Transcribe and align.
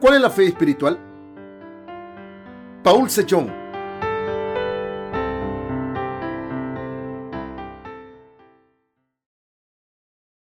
¿Cuál 0.00 0.14
es 0.14 0.20
la 0.20 0.30
fe 0.30 0.46
espiritual? 0.46 0.96
Paul 2.84 3.10
Sechón. 3.10 3.52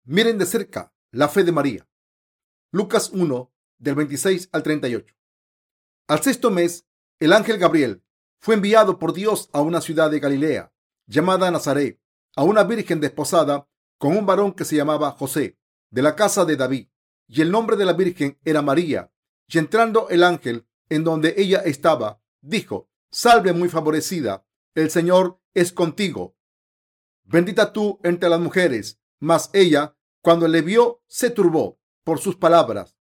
Miren 0.06 0.38
de 0.38 0.46
cerca 0.46 0.94
la 1.12 1.28
fe 1.28 1.44
de 1.44 1.52
María. 1.52 1.88
Lucas 2.72 3.10
1, 3.12 3.52
del 3.80 3.96
26 3.96 4.50
al 4.52 4.62
38. 4.62 5.16
Al 6.08 6.22
sexto 6.22 6.52
mes, 6.52 6.86
el 7.20 7.34
ángel 7.34 7.58
Gabriel 7.58 8.04
fue 8.40 8.54
enviado 8.54 9.00
por 9.00 9.12
Dios 9.14 9.50
a 9.54 9.62
una 9.62 9.82
ciudad 9.82 10.12
de 10.12 10.20
Galilea, 10.20 10.72
llamada 11.08 11.50
Nazaret, 11.50 12.00
a 12.36 12.44
una 12.44 12.64
virgen 12.64 13.00
desposada 13.00 13.68
con 13.98 14.16
un 14.16 14.28
varón 14.28 14.54
que 14.54 14.66
se 14.66 14.76
llamaba 14.76 15.12
José, 15.14 15.58
de 15.90 16.04
la 16.04 16.16
casa 16.16 16.46
de 16.46 16.58
David, 16.58 16.90
y 17.28 17.42
el 17.42 17.50
nombre 17.50 17.76
de 17.76 17.86
la 17.86 17.94
virgen 17.94 18.38
era 18.46 18.62
María. 18.62 19.12
Y 19.48 19.58
entrando 19.58 20.10
el 20.10 20.24
ángel 20.24 20.68
en 20.90 21.04
donde 21.04 21.36
ella 21.38 21.60
estaba, 21.60 22.22
dijo, 22.42 22.90
Salve 23.10 23.54
muy 23.54 23.70
favorecida, 23.70 24.46
el 24.76 24.90
Señor 24.90 25.40
es 25.54 25.72
contigo. 25.72 26.36
Bendita 27.24 27.74
tú 27.74 28.00
entre 28.04 28.30
las 28.30 28.40
mujeres. 28.40 29.00
Mas 29.20 29.50
ella, 29.54 29.98
cuando 30.22 30.48
le 30.48 30.62
vio, 30.62 31.02
se 31.08 31.30
turbó 31.30 31.80
por 32.04 32.20
sus 32.20 32.36
palabras 32.36 32.96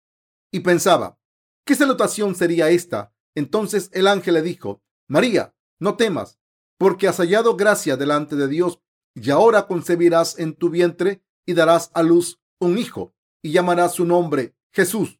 y 0.52 0.62
pensaba, 0.62 1.20
¿qué 1.66 1.76
salutación 1.76 2.34
sería 2.36 2.70
esta? 2.70 3.14
Entonces 3.36 3.90
el 3.94 4.08
ángel 4.08 4.36
le 4.36 4.42
dijo, 4.42 4.82
María, 5.08 5.54
no 5.80 5.98
temas, 5.98 6.40
porque 6.78 7.08
has 7.08 7.18
hallado 7.18 7.58
gracia 7.58 7.98
delante 7.98 8.36
de 8.36 8.48
Dios, 8.48 8.80
y 9.14 9.30
ahora 9.32 9.68
concebirás 9.68 10.40
en 10.40 10.56
tu 10.56 10.70
vientre 10.70 11.24
y 11.46 11.54
darás 11.54 11.92
a 11.94 12.04
luz 12.04 12.42
un 12.60 12.78
hijo, 12.78 13.14
y 13.42 13.52
llamarás 13.52 13.96
su 13.96 14.06
nombre 14.06 14.56
Jesús. 14.72 15.20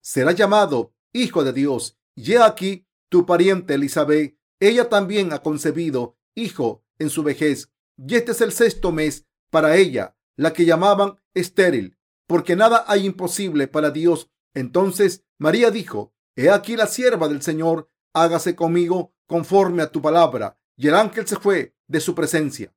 será 0.00 0.32
llamado 0.32 0.94
Hijo 1.12 1.44
de 1.44 1.52
Dios. 1.52 1.98
Y 2.14 2.32
he 2.32 2.42
aquí 2.42 2.86
tu 3.08 3.26
pariente 3.26 3.74
Elizabeth, 3.74 4.36
ella 4.60 4.88
también 4.88 5.32
ha 5.32 5.42
concebido 5.42 6.18
hijo 6.34 6.84
en 6.98 7.10
su 7.10 7.22
vejez, 7.22 7.70
y 7.96 8.16
este 8.16 8.32
es 8.32 8.40
el 8.40 8.52
sexto 8.52 8.92
mes 8.92 9.26
para 9.50 9.76
ella, 9.76 10.16
la 10.36 10.52
que 10.52 10.64
llamaban 10.64 11.20
estéril, 11.34 11.98
porque 12.26 12.56
nada 12.56 12.84
hay 12.86 13.06
imposible 13.06 13.68
para 13.68 13.90
Dios. 13.90 14.30
Entonces 14.54 15.24
María 15.38 15.70
dijo, 15.70 16.14
He 16.36 16.50
aquí 16.50 16.76
la 16.76 16.86
sierva 16.86 17.28
del 17.28 17.42
Señor, 17.42 17.90
hágase 18.12 18.54
conmigo 18.54 19.14
conforme 19.26 19.82
a 19.82 19.90
tu 19.90 20.00
palabra. 20.00 20.60
Y 20.76 20.86
el 20.86 20.94
ángel 20.94 21.26
se 21.26 21.36
fue 21.36 21.74
de 21.88 22.00
su 22.00 22.14
presencia. 22.14 22.72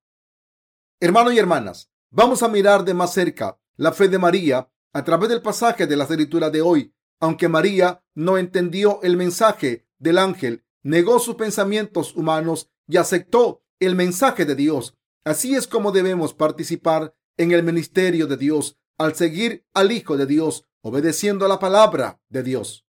Hermanos 1.00 1.34
y 1.34 1.40
hermanas, 1.40 1.92
vamos 2.10 2.42
a 2.42 2.48
mirar 2.48 2.84
de 2.84 2.96
más 2.96 3.14
cerca 3.14 3.60
la 3.76 3.92
fe 3.92 4.08
de 4.08 4.18
María 4.18 4.72
a 4.94 5.04
través 5.04 5.30
del 5.30 5.44
pasaje 5.44 5.86
de 5.86 5.96
la 5.96 6.06
escritura 6.06 6.50
de 6.50 6.62
hoy. 6.62 6.96
Aunque 7.22 7.48
María 7.48 8.04
no 8.16 8.38
entendió 8.38 9.00
el 9.04 9.16
mensaje 9.16 9.88
del 10.00 10.18
ángel, 10.18 10.66
negó 10.84 11.20
sus 11.20 11.36
pensamientos 11.36 12.16
humanos 12.16 12.72
y 12.88 12.98
aceptó 12.98 13.64
el 13.80 13.96
mensaje 13.96 14.44
de 14.44 14.56
Dios. 14.56 14.98
Así 15.24 15.56
es 15.56 15.68
como 15.68 15.92
debemos 15.92 16.34
participar 16.34 17.16
en 17.38 17.52
el 17.52 17.64
ministerio 17.64 18.26
de 18.26 18.38
Dios 18.38 18.78
al 18.98 19.16
seguir 19.16 19.68
al 19.74 19.92
Hijo 19.92 20.18
de 20.18 20.26
Dios, 20.26 20.68
obedeciendo 20.82 21.46
a 21.46 21.48
la 21.48 21.60
palabra 21.60 22.20
de 22.30 22.42
Dios. 22.44 22.88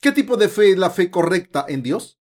¿Qué 0.00 0.12
tipo 0.12 0.36
de 0.36 0.48
fe 0.48 0.70
es 0.70 0.78
la 0.78 0.90
fe 0.90 1.10
correcta 1.10 1.66
en 1.68 1.82
Dios? 1.82 2.20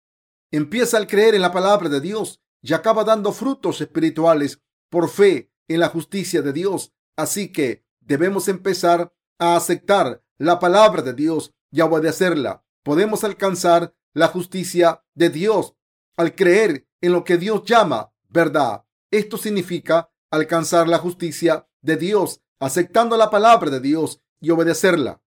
Empieza 0.51 0.97
al 0.97 1.07
creer 1.07 1.33
en 1.33 1.41
la 1.41 1.53
palabra 1.53 1.87
de 1.87 2.01
Dios 2.01 2.41
y 2.61 2.73
acaba 2.73 3.05
dando 3.05 3.31
frutos 3.31 3.79
espirituales 3.79 4.61
por 4.89 5.09
fe 5.09 5.51
en 5.69 5.79
la 5.79 5.87
justicia 5.87 6.41
de 6.41 6.51
Dios. 6.51 6.93
Así 7.15 7.53
que 7.53 7.85
debemos 8.01 8.49
empezar 8.49 9.13
a 9.37 9.55
aceptar 9.55 10.23
la 10.39 10.57
palabra 10.57 11.03
de 11.03 11.13
Dios 11.13 11.53
y 11.69 11.81
obedecerla. 11.81 12.65
Podemos 12.83 13.23
alcanzar 13.23 13.93
la 14.13 14.29
justicia 14.29 15.03
de 15.13 15.29
Dios 15.29 15.75
al 16.17 16.33
creer 16.33 16.87
en 17.01 17.11
lo 17.11 17.23
que 17.23 17.37
Dios 17.37 17.63
llama 17.65 18.11
verdad. 18.29 18.85
Esto 19.11 19.37
significa 19.37 20.09
alcanzar 20.31 20.87
la 20.87 20.97
justicia 20.97 21.67
de 21.81 21.97
Dios 21.97 22.41
aceptando 22.59 23.17
la 23.17 23.29
palabra 23.29 23.69
de 23.69 23.79
Dios 23.79 24.21
y 24.39 24.49
obedecerla. 24.49 25.21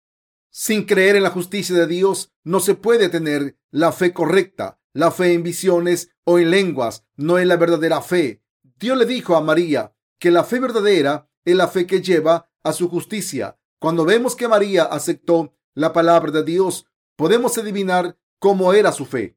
Sin 0.50 0.84
creer 0.84 1.16
en 1.16 1.22
la 1.22 1.30
justicia 1.30 1.74
de 1.74 1.86
Dios 1.86 2.32
no 2.44 2.60
se 2.60 2.74
puede 2.74 3.08
tener 3.08 3.56
la 3.70 3.92
fe 3.92 4.12
correcta. 4.12 4.78
La 4.92 5.10
fe 5.10 5.32
en 5.32 5.42
visiones 5.42 6.10
o 6.24 6.38
en 6.38 6.50
lenguas 6.50 7.06
no 7.16 7.38
es 7.38 7.46
la 7.46 7.56
verdadera 7.56 8.02
fe. 8.02 8.42
Dios 8.78 8.98
le 8.98 9.06
dijo 9.06 9.36
a 9.36 9.40
María 9.40 9.94
que 10.18 10.30
la 10.30 10.44
fe 10.44 10.60
verdadera 10.60 11.30
es 11.44 11.56
la 11.56 11.68
fe 11.68 11.86
que 11.86 12.02
lleva 12.02 12.50
a 12.62 12.72
su 12.74 12.90
justicia. 12.90 13.58
Cuando 13.82 14.04
vemos 14.04 14.36
que 14.36 14.46
María 14.46 14.84
aceptó 14.84 15.56
la 15.74 15.92
palabra 15.92 16.30
de 16.30 16.44
Dios, 16.44 16.86
podemos 17.16 17.58
adivinar 17.58 18.16
cómo 18.38 18.74
era 18.74 18.92
su 18.92 19.06
fe. 19.06 19.36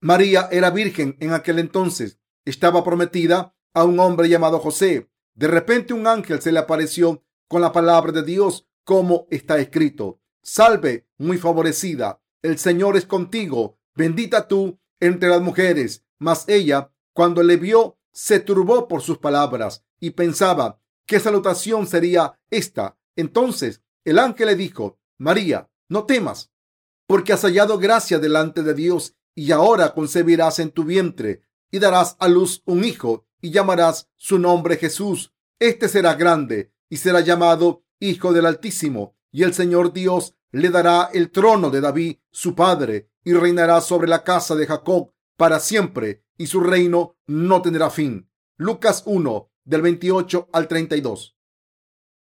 María 0.00 0.48
era 0.50 0.70
virgen 0.70 1.18
en 1.20 1.34
aquel 1.34 1.58
entonces. 1.58 2.18
Estaba 2.46 2.82
prometida 2.82 3.54
a 3.74 3.84
un 3.84 4.00
hombre 4.00 4.30
llamado 4.30 4.60
José. 4.60 5.10
De 5.34 5.46
repente 5.46 5.92
un 5.92 6.06
ángel 6.06 6.40
se 6.40 6.52
le 6.52 6.58
apareció 6.58 7.22
con 7.48 7.60
la 7.60 7.70
palabra 7.70 8.12
de 8.12 8.22
Dios, 8.22 8.66
como 8.82 9.26
está 9.30 9.58
escrito. 9.58 10.22
Salve, 10.42 11.06
muy 11.18 11.36
favorecida, 11.36 12.22
el 12.40 12.56
Señor 12.56 12.96
es 12.96 13.04
contigo, 13.04 13.78
bendita 13.94 14.48
tú 14.48 14.80
entre 15.00 15.28
las 15.28 15.42
mujeres. 15.42 16.02
Mas 16.18 16.48
ella, 16.48 16.94
cuando 17.12 17.42
le 17.42 17.58
vio, 17.58 17.98
se 18.10 18.40
turbó 18.40 18.88
por 18.88 19.02
sus 19.02 19.18
palabras 19.18 19.84
y 20.00 20.12
pensaba, 20.12 20.80
¿qué 21.04 21.20
salutación 21.20 21.86
sería 21.86 22.40
esta? 22.48 22.96
Entonces 23.16 23.82
el 24.04 24.18
ángel 24.18 24.46
le 24.46 24.56
dijo, 24.56 24.98
María, 25.18 25.70
no 25.88 26.04
temas, 26.04 26.50
porque 27.06 27.32
has 27.32 27.42
hallado 27.42 27.78
gracia 27.78 28.18
delante 28.18 28.62
de 28.62 28.74
Dios 28.74 29.16
y 29.34 29.52
ahora 29.52 29.94
concebirás 29.94 30.58
en 30.58 30.70
tu 30.70 30.84
vientre 30.84 31.42
y 31.70 31.78
darás 31.78 32.16
a 32.18 32.28
luz 32.28 32.62
un 32.66 32.84
hijo 32.84 33.26
y 33.40 33.50
llamarás 33.50 34.08
su 34.16 34.38
nombre 34.38 34.76
Jesús. 34.76 35.32
Este 35.58 35.88
será 35.88 36.14
grande 36.14 36.72
y 36.88 36.96
será 36.96 37.20
llamado 37.20 37.84
Hijo 37.98 38.32
del 38.32 38.46
Altísimo 38.46 39.16
y 39.32 39.42
el 39.42 39.54
Señor 39.54 39.92
Dios 39.92 40.34
le 40.52 40.70
dará 40.70 41.10
el 41.12 41.30
trono 41.30 41.70
de 41.70 41.80
David, 41.80 42.16
su 42.30 42.54
padre, 42.54 43.10
y 43.24 43.34
reinará 43.34 43.80
sobre 43.80 44.08
la 44.08 44.24
casa 44.24 44.54
de 44.56 44.66
Jacob 44.66 45.12
para 45.36 45.60
siempre, 45.60 46.24
y 46.36 46.46
su 46.46 46.60
reino 46.60 47.16
no 47.26 47.62
tendrá 47.62 47.90
fin. 47.90 48.28
Lucas 48.56 49.02
1, 49.06 49.50
del 49.64 49.82
28 49.82 50.48
al 50.52 50.68
32. 50.68 51.36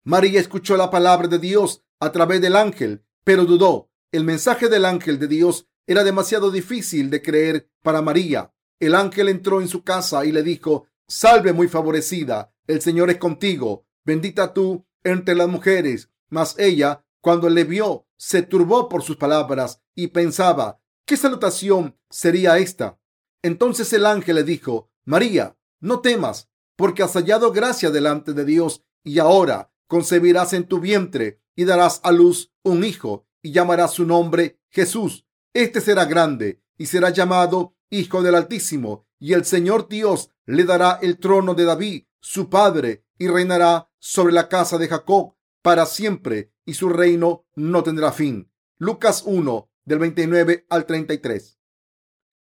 María 0.08 0.40
escuchó 0.40 0.78
la 0.78 0.90
palabra 0.90 1.28
de 1.28 1.38
Dios 1.38 1.84
a 2.00 2.12
través 2.12 2.40
del 2.40 2.56
ángel, 2.56 3.04
pero 3.24 3.44
dudó. 3.44 3.90
El 4.10 4.24
mensaje 4.24 4.70
del 4.70 4.86
ángel 4.86 5.18
de 5.18 5.28
Dios 5.28 5.68
era 5.86 6.02
demasiado 6.02 6.50
difícil 6.50 7.10
de 7.10 7.20
creer 7.20 7.68
para 7.82 8.00
María. 8.00 8.54
El 8.80 8.94
ángel 8.94 9.28
entró 9.28 9.60
en 9.60 9.68
su 9.68 9.84
casa 9.84 10.24
y 10.24 10.32
le 10.32 10.42
dijo, 10.42 10.86
Salve 11.06 11.52
muy 11.52 11.68
favorecida, 11.68 12.54
el 12.66 12.80
Señor 12.80 13.10
es 13.10 13.18
contigo, 13.18 13.84
bendita 14.02 14.54
tú 14.54 14.86
entre 15.04 15.34
las 15.34 15.48
mujeres. 15.48 16.08
Mas 16.30 16.54
ella, 16.58 17.04
cuando 17.20 17.50
le 17.50 17.64
vio, 17.64 18.06
se 18.16 18.40
turbó 18.40 18.88
por 18.88 19.02
sus 19.02 19.18
palabras 19.18 19.82
y 19.94 20.06
pensaba, 20.06 20.80
¿qué 21.04 21.18
salutación 21.18 21.98
sería 22.08 22.56
esta? 22.56 22.98
Entonces 23.42 23.92
el 23.92 24.06
ángel 24.06 24.36
le 24.36 24.44
dijo, 24.44 24.90
María, 25.04 25.58
no 25.80 26.00
temas, 26.00 26.48
porque 26.76 27.02
has 27.02 27.12
hallado 27.12 27.52
gracia 27.52 27.90
delante 27.90 28.32
de 28.32 28.46
Dios, 28.46 28.86
y 29.04 29.18
ahora 29.18 29.70
concebirás 29.88 30.52
en 30.52 30.68
tu 30.68 30.78
vientre 30.78 31.40
y 31.56 31.64
darás 31.64 32.00
a 32.04 32.12
luz 32.12 32.52
un 32.62 32.84
hijo, 32.84 33.26
y 33.42 33.50
llamarás 33.50 33.92
su 33.92 34.04
nombre 34.04 34.60
Jesús. 34.68 35.26
Este 35.52 35.80
será 35.80 36.04
grande 36.04 36.62
y 36.76 36.86
será 36.86 37.10
llamado 37.10 37.74
Hijo 37.90 38.22
del 38.22 38.36
Altísimo, 38.36 39.08
y 39.18 39.32
el 39.32 39.44
Señor 39.44 39.88
Dios 39.88 40.30
le 40.46 40.64
dará 40.64 40.98
el 41.02 41.18
trono 41.18 41.54
de 41.54 41.64
David, 41.64 42.04
su 42.20 42.48
padre, 42.48 43.04
y 43.18 43.26
reinará 43.26 43.90
sobre 43.98 44.32
la 44.32 44.48
casa 44.48 44.78
de 44.78 44.86
Jacob 44.86 45.34
para 45.62 45.86
siempre, 45.86 46.52
y 46.64 46.74
su 46.74 46.88
reino 46.88 47.46
no 47.56 47.82
tendrá 47.82 48.12
fin. 48.12 48.52
Lucas 48.78 49.24
1, 49.26 49.70
del 49.84 49.98
29 49.98 50.66
al 50.68 50.86
33. 50.86 51.58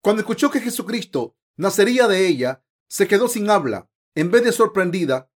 Cuando 0.01 0.21
escuchó 0.21 0.49
que 0.49 0.61
Jesucristo 0.61 1.37
nacería 1.55 2.07
de 2.07 2.27
ella, 2.27 2.63
se 2.87 3.07
quedó 3.07 3.27
sin 3.27 3.49
habla. 3.49 3.89
En 4.15 4.31
vez 4.31 4.43
de 4.43 4.51
sorprendida, 4.51 5.29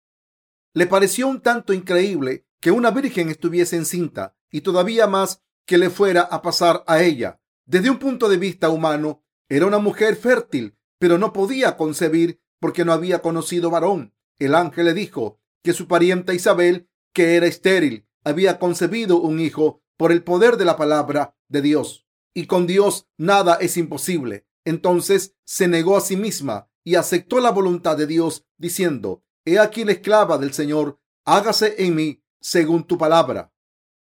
le 0.76 0.86
pareció 0.86 1.26
un 1.26 1.40
tanto 1.40 1.72
increíble 1.72 2.44
que 2.60 2.70
una 2.70 2.90
virgen 2.90 3.30
estuviese 3.30 3.76
encinta 3.76 4.36
y 4.50 4.60
todavía 4.60 5.06
más 5.06 5.42
que 5.64 5.78
le 5.78 5.88
fuera 5.88 6.20
a 6.20 6.42
pasar 6.42 6.84
a 6.86 7.02
ella. 7.02 7.40
Desde 7.64 7.88
un 7.88 7.98
punto 7.98 8.28
de 8.28 8.36
vista 8.36 8.68
humano, 8.68 9.24
era 9.48 9.64
una 9.64 9.78
mujer 9.78 10.16
fértil, 10.16 10.76
pero 10.98 11.16
no 11.16 11.32
podía 11.32 11.78
concebir 11.78 12.42
porque 12.60 12.84
no 12.84 12.92
había 12.92 13.22
conocido 13.22 13.70
varón. 13.70 14.12
El 14.38 14.54
ángel 14.54 14.84
le 14.84 14.92
dijo 14.92 15.40
que 15.64 15.72
su 15.72 15.88
parienta 15.88 16.34
Isabel, 16.34 16.90
que 17.14 17.36
era 17.36 17.46
estéril, 17.46 18.06
había 18.22 18.58
concebido 18.58 19.18
un 19.18 19.40
hijo 19.40 19.82
por 19.96 20.12
el 20.12 20.22
poder 20.24 20.58
de 20.58 20.66
la 20.66 20.76
palabra 20.76 21.38
de 21.48 21.62
Dios. 21.62 22.06
Y 22.34 22.44
con 22.44 22.66
Dios 22.66 23.08
nada 23.16 23.54
es 23.62 23.78
imposible. 23.78 24.46
Entonces 24.66 25.36
se 25.46 25.68
negó 25.68 25.96
a 25.96 26.02
sí 26.02 26.18
misma 26.18 26.68
y 26.84 26.96
aceptó 26.96 27.40
la 27.40 27.50
voluntad 27.50 27.96
de 27.96 28.06
Dios, 28.06 28.44
diciendo, 28.58 29.24
He 29.48 29.60
aquí 29.60 29.84
la 29.84 29.92
esclava 29.92 30.38
del 30.38 30.52
Señor, 30.52 30.98
hágase 31.24 31.76
en 31.78 31.94
mí 31.94 32.20
según 32.40 32.84
tu 32.84 32.98
palabra. 32.98 33.52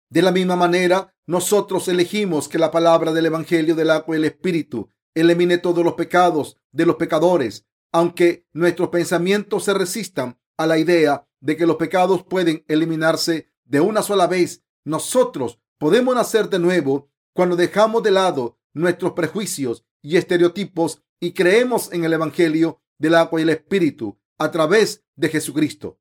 De 0.09 0.23
la 0.23 0.31
misma 0.31 0.55
manera, 0.55 1.13
nosotros 1.27 1.87
elegimos 1.87 2.49
que 2.49 2.57
la 2.57 2.71
palabra 2.71 3.13
del 3.13 3.27
Evangelio 3.27 3.75
del 3.75 3.91
agua 3.91 4.15
y 4.15 4.19
el 4.19 4.25
Espíritu 4.25 4.89
elimine 5.13 5.59
todos 5.59 5.85
los 5.85 5.93
pecados 5.93 6.57
de 6.71 6.87
los 6.87 6.95
pecadores, 6.95 7.67
aunque 7.91 8.47
nuestros 8.51 8.89
pensamientos 8.89 9.65
se 9.65 9.75
resistan 9.75 10.39
a 10.57 10.65
la 10.65 10.79
idea 10.79 11.27
de 11.39 11.55
que 11.55 11.67
los 11.67 11.75
pecados 11.75 12.23
pueden 12.23 12.65
eliminarse 12.67 13.51
de 13.63 13.79
una 13.79 14.01
sola 14.01 14.25
vez. 14.25 14.63
Nosotros 14.85 15.59
podemos 15.77 16.15
nacer 16.15 16.49
de 16.49 16.57
nuevo 16.57 17.11
cuando 17.33 17.55
dejamos 17.55 18.01
de 18.01 18.09
lado 18.09 18.57
nuestros 18.73 19.11
prejuicios 19.11 19.85
y 20.01 20.17
estereotipos 20.17 21.03
y 21.19 21.33
creemos 21.33 21.93
en 21.93 22.05
el 22.05 22.13
Evangelio 22.13 22.81
del 22.97 23.13
agua 23.13 23.39
y 23.39 23.43
el 23.43 23.49
Espíritu 23.49 24.17
a 24.37 24.51
través 24.51 25.03
de 25.15 25.29
Jesucristo. 25.29 25.99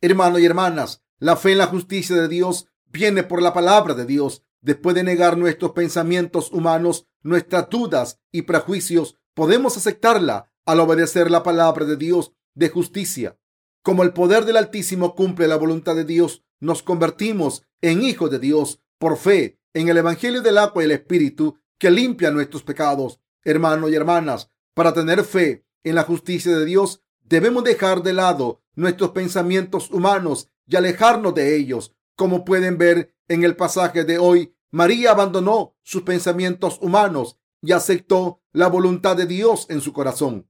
Hermanos 0.00 0.40
y 0.40 0.44
hermanas, 0.44 1.02
la 1.18 1.36
fe 1.36 1.52
en 1.52 1.58
la 1.58 1.66
justicia 1.66 2.16
de 2.16 2.28
Dios 2.28 2.66
viene 2.86 3.22
por 3.22 3.42
la 3.42 3.52
palabra 3.52 3.94
de 3.94 4.04
Dios. 4.04 4.44
Después 4.60 4.94
de 4.94 5.02
negar 5.02 5.36
nuestros 5.36 5.72
pensamientos 5.72 6.52
humanos, 6.52 7.06
nuestras 7.22 7.68
dudas 7.68 8.20
y 8.30 8.42
prejuicios, 8.42 9.16
podemos 9.34 9.76
aceptarla 9.76 10.52
al 10.66 10.80
obedecer 10.80 11.30
la 11.30 11.42
palabra 11.42 11.84
de 11.84 11.96
Dios 11.96 12.32
de 12.54 12.68
justicia. 12.68 13.38
Como 13.82 14.02
el 14.02 14.12
poder 14.12 14.44
del 14.44 14.56
Altísimo 14.56 15.14
cumple 15.14 15.48
la 15.48 15.56
voluntad 15.56 15.96
de 15.96 16.04
Dios, 16.04 16.44
nos 16.60 16.82
convertimos 16.82 17.64
en 17.80 18.02
hijos 18.02 18.30
de 18.30 18.38
Dios 18.38 18.80
por 18.98 19.16
fe 19.16 19.58
en 19.74 19.88
el 19.88 19.96
Evangelio 19.96 20.42
del 20.42 20.58
agua 20.58 20.82
y 20.82 20.86
el 20.86 20.92
Espíritu 20.92 21.58
que 21.78 21.90
limpia 21.90 22.30
nuestros 22.30 22.62
pecados. 22.62 23.18
Hermanos 23.42 23.90
y 23.90 23.96
hermanas, 23.96 24.50
para 24.74 24.92
tener 24.92 25.24
fe 25.24 25.66
en 25.82 25.96
la 25.96 26.04
justicia 26.04 26.56
de 26.56 26.64
Dios, 26.64 27.02
debemos 27.32 27.64
dejar 27.64 28.02
de 28.02 28.12
lado 28.12 28.60
nuestros 28.74 29.12
pensamientos 29.12 29.90
humanos 29.90 30.50
y 30.66 30.76
alejarnos 30.76 31.34
de 31.34 31.56
ellos. 31.56 31.94
Como 32.14 32.44
pueden 32.44 32.76
ver 32.76 33.14
en 33.26 33.42
el 33.42 33.56
pasaje 33.56 34.04
de 34.04 34.18
hoy, 34.18 34.54
María 34.70 35.12
abandonó 35.12 35.74
sus 35.82 36.02
pensamientos 36.02 36.78
humanos 36.82 37.38
y 37.62 37.72
aceptó 37.72 38.42
la 38.52 38.66
voluntad 38.66 39.16
de 39.16 39.24
Dios 39.24 39.64
en 39.70 39.80
su 39.80 39.94
corazón. 39.94 40.46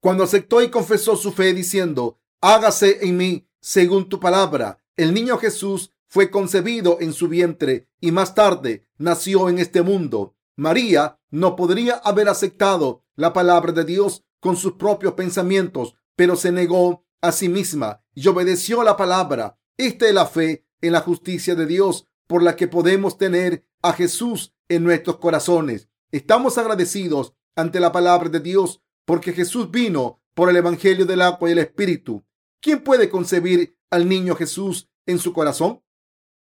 Cuando 0.00 0.24
aceptó 0.24 0.60
y 0.60 0.70
confesó 0.70 1.14
su 1.14 1.30
fe 1.30 1.54
diciendo, 1.54 2.18
hágase 2.40 3.06
en 3.06 3.16
mí 3.16 3.48
según 3.60 4.08
tu 4.08 4.18
palabra, 4.18 4.82
el 4.96 5.14
niño 5.14 5.38
Jesús 5.38 5.92
fue 6.08 6.32
concebido 6.32 6.98
en 7.00 7.12
su 7.12 7.28
vientre 7.28 7.90
y 8.00 8.10
más 8.10 8.34
tarde 8.34 8.88
nació 8.96 9.48
en 9.48 9.60
este 9.60 9.82
mundo. 9.82 10.34
María 10.56 11.20
no 11.30 11.54
podría 11.54 11.94
haber 11.94 12.28
aceptado 12.28 13.04
la 13.14 13.32
palabra 13.32 13.70
de 13.70 13.84
Dios 13.84 14.24
con 14.40 14.56
sus 14.56 14.74
propios 14.74 15.14
pensamientos, 15.14 15.94
pero 16.18 16.34
se 16.34 16.50
negó 16.50 17.06
a 17.20 17.30
sí 17.30 17.48
misma 17.48 18.02
y 18.12 18.26
obedeció 18.26 18.82
la 18.82 18.96
palabra. 18.96 19.56
Esta 19.76 20.08
es 20.08 20.12
la 20.12 20.26
fe 20.26 20.66
en 20.80 20.90
la 20.90 21.00
justicia 21.00 21.54
de 21.54 21.64
Dios 21.64 22.08
por 22.26 22.42
la 22.42 22.56
que 22.56 22.66
podemos 22.66 23.18
tener 23.18 23.64
a 23.82 23.92
Jesús 23.92 24.52
en 24.68 24.82
nuestros 24.82 25.18
corazones. 25.18 25.88
Estamos 26.10 26.58
agradecidos 26.58 27.34
ante 27.54 27.78
la 27.78 27.92
palabra 27.92 28.30
de 28.30 28.40
Dios 28.40 28.82
porque 29.04 29.32
Jesús 29.32 29.70
vino 29.70 30.20
por 30.34 30.50
el 30.50 30.56
Evangelio 30.56 31.06
del 31.06 31.22
agua 31.22 31.50
y 31.50 31.52
el 31.52 31.58
Espíritu. 31.58 32.24
¿Quién 32.60 32.82
puede 32.82 33.08
concebir 33.08 33.78
al 33.88 34.08
niño 34.08 34.34
Jesús 34.34 34.88
en 35.06 35.20
su 35.20 35.32
corazón? 35.32 35.84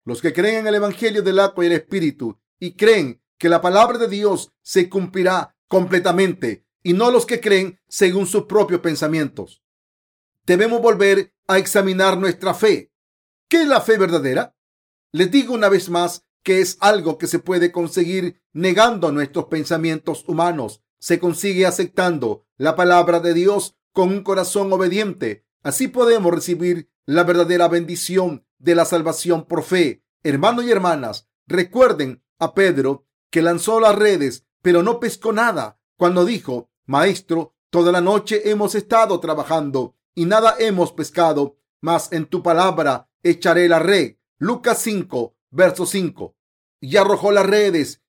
Los 0.05 0.21
que 0.21 0.35
creen 0.35 0.57
en 0.57 0.67
el 0.67 0.75
Evangelio 0.75 1.23
del 1.23 1.39
agua 1.39 1.65
y 1.65 1.69
el 1.69 1.73
Espíritu 1.73 2.39
y 2.61 2.73
creen 2.73 3.23
que 3.39 3.49
la 3.49 3.63
palabra 3.63 3.97
de 3.97 4.09
Dios 4.09 4.53
se 4.61 4.91
cumplirá 4.91 5.57
completamente 5.69 6.64
y 6.85 6.93
no 6.93 7.11
los 7.11 7.27
que 7.27 7.41
creen 7.41 7.81
según 7.89 8.27
sus 8.27 8.45
propios 8.45 8.81
pensamientos. 8.81 9.65
Debemos 10.47 10.81
volver 10.81 11.35
a 11.49 11.59
examinar 11.59 12.19
nuestra 12.19 12.55
fe. 12.55 12.93
¿Qué 13.49 13.63
es 13.63 13.69
la 13.69 13.81
fe 13.81 13.99
verdadera? 13.99 14.55
Les 15.11 15.31
digo 15.31 15.55
una 15.55 15.69
vez 15.69 15.89
más 15.89 16.27
que 16.43 16.61
es 16.61 16.77
algo 16.81 17.17
que 17.17 17.27
se 17.27 17.39
puede 17.39 17.73
conseguir 17.73 18.43
negando 18.53 19.11
nuestros 19.11 19.47
pensamientos 19.47 20.25
humanos. 20.29 20.83
Se 20.99 21.19
consigue 21.19 21.67
aceptando 21.67 22.47
la 22.59 22.77
palabra 22.77 23.19
de 23.19 23.33
Dios 23.33 23.77
con 23.93 24.11
un 24.11 24.23
corazón 24.23 24.71
obediente. 24.73 25.47
Así 25.63 25.89
podemos 25.89 26.35
recibir 26.35 26.91
la 27.07 27.25
verdadera 27.25 27.69
bendición 27.69 28.47
de 28.59 28.75
la 28.75 28.85
salvación 28.85 29.47
por 29.47 29.63
fe. 29.63 30.05
Hermanos 30.23 30.67
y 30.67 30.71
hermanas, 30.71 31.29
recuerden 31.47 32.23
a 32.39 32.53
Pedro 32.53 33.07
que 33.31 33.41
lanzó 33.41 33.81
las 33.81 33.95
redes, 33.95 34.47
pero 34.61 34.83
no 34.83 35.01
pescó 35.01 35.33
nada, 35.33 35.79
cuando 35.97 36.25
dijo, 36.25 36.71
Maestro, 36.87 37.55
toda 37.71 37.91
la 37.91 38.01
noche 38.01 38.51
hemos 38.51 38.75
estado 38.75 39.19
trabajando 39.21 39.97
y 40.15 40.27
nada 40.27 40.57
hemos 40.59 40.93
pescado, 40.93 41.57
mas 41.81 42.13
en 42.13 42.27
tu 42.27 42.43
palabra 42.43 43.09
echaré 43.23 43.69
la 43.69 43.79
red. 43.79 44.17
Lucas 44.39 44.79
5, 44.83 45.35
verso 45.51 45.87
5. 45.87 46.37
Y 46.81 46.97
arrojó 46.97 47.33
las 47.33 47.47
redes, 47.47 48.03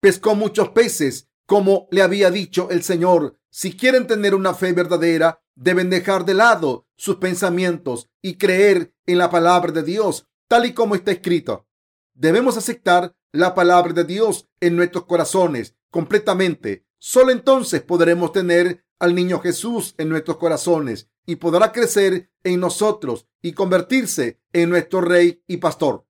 pescó 0.00 0.34
muchos 0.34 0.70
peces, 0.70 1.28
como 1.46 1.88
le 1.90 2.02
había 2.02 2.30
dicho 2.30 2.70
el 2.70 2.82
Señor. 2.82 3.38
Si 3.50 3.76
quieren 3.76 4.06
tener 4.06 4.34
una 4.34 4.54
fe 4.54 4.72
verdadera, 4.72 5.42
deben 5.54 5.90
dejar 5.90 6.24
de 6.24 6.34
lado 6.34 6.86
sus 6.96 7.16
pensamientos 7.16 8.08
y 8.22 8.36
creer 8.36 8.94
en 9.06 9.18
la 9.18 9.30
palabra 9.30 9.72
de 9.72 9.82
Dios, 9.82 10.26
tal 10.48 10.66
y 10.66 10.72
como 10.72 10.94
está 10.94 11.12
escrito. 11.12 11.66
Debemos 12.14 12.56
aceptar 12.56 13.14
la 13.32 13.54
palabra 13.54 13.92
de 13.92 14.04
Dios 14.04 14.48
en 14.60 14.76
nuestros 14.76 15.04
corazones 15.04 15.76
completamente. 15.90 16.86
Solo 16.98 17.30
entonces 17.30 17.82
podremos 17.82 18.32
tener 18.32 18.84
al 18.98 19.14
niño 19.14 19.40
Jesús 19.40 19.94
en 19.98 20.08
nuestros 20.08 20.36
corazones 20.38 21.08
y 21.26 21.36
podrá 21.36 21.72
crecer 21.72 22.30
en 22.42 22.60
nosotros 22.60 23.26
y 23.42 23.52
convertirse 23.52 24.40
en 24.52 24.70
nuestro 24.70 25.00
rey 25.00 25.42
y 25.46 25.58
pastor. 25.58 26.06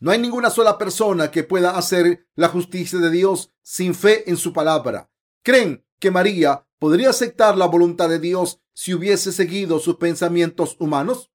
No 0.00 0.10
hay 0.10 0.18
ninguna 0.18 0.50
sola 0.50 0.78
persona 0.78 1.30
que 1.30 1.44
pueda 1.44 1.76
hacer 1.76 2.26
la 2.34 2.48
justicia 2.48 2.98
de 2.98 3.10
Dios 3.10 3.52
sin 3.62 3.94
fe 3.94 4.28
en 4.28 4.36
su 4.36 4.52
palabra. 4.52 5.10
¿Creen 5.42 5.84
que 5.98 6.10
María 6.10 6.66
podría 6.78 7.10
aceptar 7.10 7.56
la 7.56 7.66
voluntad 7.66 8.08
de 8.08 8.18
Dios 8.18 8.60
si 8.74 8.94
hubiese 8.94 9.32
seguido 9.32 9.78
sus 9.78 9.96
pensamientos 9.96 10.76
humanos? 10.78 11.30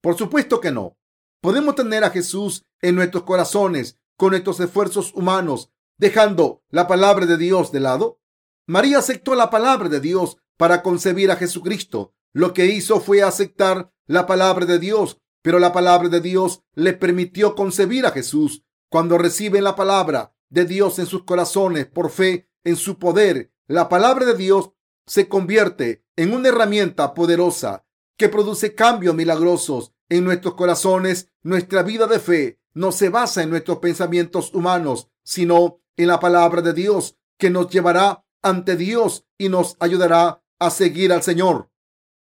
Por 0.00 0.16
supuesto 0.16 0.60
que 0.60 0.70
no. 0.70 0.96
Podemos 1.40 1.74
tener 1.74 2.04
a 2.04 2.10
Jesús 2.10 2.64
en 2.80 2.94
nuestros 2.94 3.24
corazones 3.24 3.98
con 4.16 4.30
nuestros 4.30 4.60
esfuerzos 4.60 5.12
humanos, 5.14 5.70
dejando 5.98 6.62
la 6.70 6.86
palabra 6.86 7.26
de 7.26 7.36
Dios 7.36 7.72
de 7.72 7.80
lado. 7.80 8.20
María 8.66 8.98
aceptó 8.98 9.34
la 9.34 9.50
palabra 9.50 9.88
de 9.88 10.00
Dios 10.00 10.38
para 10.56 10.82
concebir 10.82 11.30
a 11.30 11.36
Jesucristo. 11.36 12.14
Lo 12.32 12.52
que 12.52 12.66
hizo 12.66 13.00
fue 13.00 13.22
aceptar 13.22 13.92
la 14.06 14.26
palabra 14.26 14.66
de 14.66 14.78
Dios, 14.78 15.20
pero 15.42 15.58
la 15.58 15.72
palabra 15.72 16.08
de 16.08 16.20
Dios 16.20 16.62
le 16.74 16.92
permitió 16.92 17.54
concebir 17.54 18.06
a 18.06 18.10
Jesús. 18.10 18.64
Cuando 18.90 19.18
reciben 19.18 19.64
la 19.64 19.76
palabra 19.76 20.34
de 20.48 20.64
Dios 20.64 20.98
en 20.98 21.06
sus 21.06 21.24
corazones 21.24 21.86
por 21.86 22.10
fe 22.10 22.48
en 22.64 22.76
su 22.76 22.98
poder, 22.98 23.52
la 23.66 23.88
palabra 23.88 24.26
de 24.26 24.36
Dios 24.36 24.70
se 25.06 25.28
convierte 25.28 26.04
en 26.16 26.32
una 26.32 26.48
herramienta 26.48 27.14
poderosa 27.14 27.84
que 28.16 28.28
produce 28.28 28.74
cambios 28.74 29.14
milagrosos 29.14 29.92
en 30.08 30.24
nuestros 30.24 30.54
corazones. 30.54 31.30
Nuestra 31.42 31.82
vida 31.82 32.06
de 32.06 32.18
fe 32.18 32.60
no 32.74 32.92
se 32.92 33.08
basa 33.08 33.42
en 33.42 33.50
nuestros 33.50 33.78
pensamientos 33.78 34.52
humanos, 34.54 35.08
sino 35.22 35.80
en 35.96 36.08
la 36.08 36.20
palabra 36.20 36.62
de 36.62 36.72
Dios 36.72 37.16
que 37.38 37.50
nos 37.50 37.68
llevará 37.68 38.24
ante 38.42 38.76
Dios 38.76 39.26
y 39.38 39.48
nos 39.48 39.76
ayudará 39.80 40.42
a 40.58 40.70
seguir 40.70 41.12
al 41.12 41.22
Señor. 41.22 41.70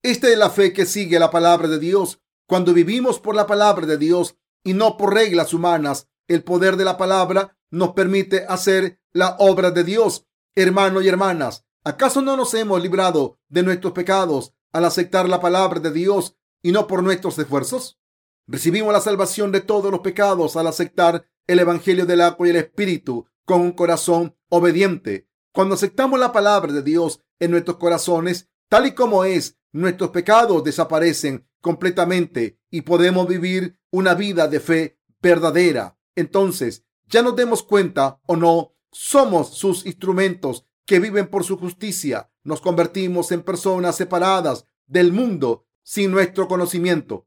Esta 0.03 0.29
es 0.29 0.39
la 0.39 0.51
fe 0.51 0.73
que 0.73 0.87
sigue 0.87 1.19
la 1.19 1.31
palabra 1.31 1.69
de 1.69 1.79
Dios. 1.79 2.21
Cuando 2.47 2.73
vivimos 2.73 3.19
por 3.21 3.35
la 3.35 3.47
palabra 3.47 3.87
de 3.87 3.99
Dios 3.99 4.37
y 4.65 4.75
no 4.75 4.97
por 4.97 5.15
reglas 5.15 5.53
humanas, 5.55 6.09
el 6.29 6.45
poder 6.45 6.77
de 6.77 6.85
la 6.85 6.97
palabra 6.97 7.57
nos 7.71 7.93
permite 7.93 8.45
hacer 8.49 9.01
la 9.13 9.37
obra 9.39 9.71
de 9.71 9.85
Dios. 9.85 10.27
Hermanos 10.55 11.05
y 11.05 11.09
hermanas, 11.09 11.67
¿acaso 11.85 12.23
no 12.23 12.37
nos 12.37 12.55
hemos 12.55 12.83
librado 12.83 13.39
de 13.49 13.63
nuestros 13.63 13.93
pecados 13.93 14.55
al 14.73 14.85
aceptar 14.85 15.29
la 15.29 15.41
palabra 15.41 15.81
de 15.81 15.93
Dios 15.93 16.37
y 16.63 16.73
no 16.73 16.87
por 16.87 17.03
nuestros 17.03 17.39
esfuerzos? 17.39 17.99
Recibimos 18.47 18.93
la 18.93 19.01
salvación 19.01 19.53
de 19.53 19.61
todos 19.61 19.91
los 19.91 20.01
pecados 20.01 20.57
al 20.57 20.67
aceptar 20.67 21.27
el 21.47 21.59
Evangelio 21.59 22.07
del 22.07 22.23
agua 22.23 22.47
y 22.47 22.51
el 22.51 22.57
Espíritu 22.57 23.27
con 23.49 23.63
un 23.63 23.73
corazón 23.73 24.37
obediente. 24.51 25.27
Cuando 25.53 25.75
aceptamos 25.75 26.21
la 26.21 26.33
palabra 26.33 26.71
de 26.71 26.83
Dios 26.83 27.21
en 27.41 27.51
nuestros 27.51 27.79
corazones, 27.79 28.51
tal 28.69 28.87
y 28.87 28.93
como 28.93 29.25
es, 29.25 29.57
nuestros 29.73 30.11
pecados 30.11 30.63
desaparecen 30.63 31.49
completamente 31.63 32.61
y 32.71 32.83
podemos 32.83 33.27
vivir 33.27 33.81
una 33.91 34.13
vida 34.13 34.49
de 34.49 34.61
fe 34.61 35.01
verdadera. 35.23 35.99
Entonces, 36.15 36.85
Ya 37.11 37.23
nos 37.23 37.37
demos 37.37 37.63
cuenta 37.63 38.21
o 38.27 38.37
no, 38.37 38.75
somos 38.93 39.57
sus 39.57 39.87
instrumentos 39.87 40.67
que 40.85 41.01
viven 41.01 41.29
por 41.29 41.43
su 41.43 41.57
justicia. 41.57 42.31
Nos 42.45 42.61
convertimos 42.61 43.33
en 43.33 43.43
personas 43.43 43.97
separadas 43.97 44.67
del 44.87 45.15
mundo 45.15 45.65
sin 45.83 46.11
nuestro 46.11 46.49
conocimiento. 46.49 47.27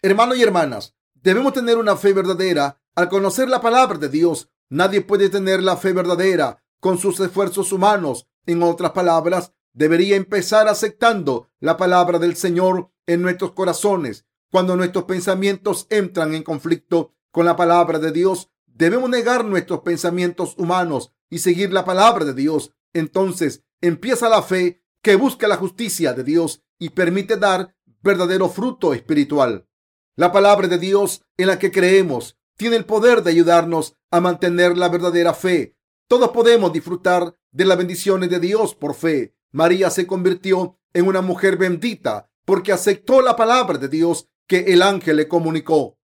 Hermanos 0.00 0.38
y 0.38 0.42
hermanas, 0.42 0.96
debemos 1.12 1.52
tener 1.52 1.76
una 1.76 1.94
fe 1.94 2.14
verdadera 2.14 2.80
al 2.94 3.10
conocer 3.10 3.50
la 3.50 3.60
palabra 3.60 3.98
de 3.98 4.08
Dios. 4.08 4.50
Nadie 4.70 5.00
puede 5.00 5.28
tener 5.30 5.62
la 5.62 5.76
fe 5.76 5.92
verdadera 5.92 6.62
con 6.80 6.98
sus 6.98 7.18
esfuerzos 7.20 7.72
humanos. 7.72 8.28
En 8.46 8.62
otras 8.62 8.92
palabras, 8.92 9.52
debería 9.72 10.16
empezar 10.16 10.68
aceptando 10.68 11.50
la 11.60 11.76
palabra 11.76 12.18
del 12.18 12.36
Señor 12.36 12.90
en 13.06 13.22
nuestros 13.22 13.52
corazones. 13.52 14.26
Cuando 14.50 14.76
nuestros 14.76 15.04
pensamientos 15.04 15.86
entran 15.90 16.34
en 16.34 16.42
conflicto 16.42 17.14
con 17.30 17.44
la 17.44 17.56
palabra 17.56 17.98
de 17.98 18.12
Dios, 18.12 18.50
debemos 18.66 19.10
negar 19.10 19.44
nuestros 19.44 19.80
pensamientos 19.80 20.54
humanos 20.56 21.12
y 21.30 21.38
seguir 21.38 21.72
la 21.72 21.84
palabra 21.84 22.24
de 22.24 22.34
Dios. 22.34 22.72
Entonces 22.92 23.64
empieza 23.80 24.28
la 24.28 24.42
fe 24.42 24.82
que 25.02 25.16
busca 25.16 25.48
la 25.48 25.56
justicia 25.56 26.12
de 26.12 26.24
Dios 26.24 26.62
y 26.78 26.90
permite 26.90 27.36
dar 27.36 27.74
verdadero 28.02 28.48
fruto 28.48 28.94
espiritual. 28.94 29.68
La 30.16 30.32
palabra 30.32 30.68
de 30.68 30.78
Dios 30.78 31.22
en 31.36 31.48
la 31.48 31.58
que 31.58 31.70
creemos 31.70 32.38
tiene 32.56 32.76
el 32.76 32.84
poder 32.84 33.22
de 33.22 33.30
ayudarnos 33.30 33.96
a 34.10 34.20
mantener 34.20 34.76
la 34.76 34.88
verdadera 34.88 35.34
fe. 35.34 35.76
Todos 36.06 36.30
podemos 36.30 36.72
disfrutar 36.72 37.34
de 37.50 37.64
las 37.64 37.78
bendiciones 37.78 38.30
de 38.30 38.40
Dios 38.40 38.74
por 38.74 38.94
fe. 38.94 39.34
María 39.52 39.90
se 39.90 40.06
convirtió 40.06 40.78
en 40.92 41.06
una 41.06 41.20
mujer 41.20 41.56
bendita 41.56 42.30
porque 42.44 42.72
aceptó 42.72 43.20
la 43.20 43.36
palabra 43.36 43.78
de 43.78 43.88
Dios 43.88 44.28
que 44.46 44.60
el 44.72 44.82
ángel 44.82 45.16
le 45.16 45.28
comunicó. 45.28 45.98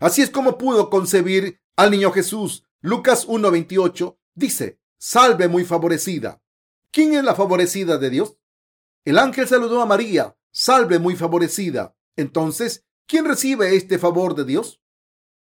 Así 0.00 0.22
es 0.22 0.30
como 0.30 0.58
pudo 0.58 0.90
concebir 0.90 1.60
al 1.76 1.92
niño 1.92 2.10
Jesús. 2.10 2.64
Lucas 2.80 3.28
1.28 3.28 4.18
dice, 4.34 4.80
salve 4.98 5.48
muy 5.48 5.64
favorecida. 5.64 6.42
¿Quién 6.90 7.14
es 7.14 7.24
la 7.24 7.34
favorecida 7.34 7.98
de 7.98 8.10
Dios? 8.10 8.36
El 9.04 9.18
ángel 9.18 9.46
saludó 9.46 9.80
a 9.80 9.86
María, 9.86 10.36
salve 10.50 10.98
muy 10.98 11.14
favorecida. 11.16 11.96
Entonces, 12.16 12.84
¿quién 13.06 13.24
recibe 13.24 13.76
este 13.76 13.98
favor 13.98 14.34
de 14.34 14.44
Dios? 14.44 14.80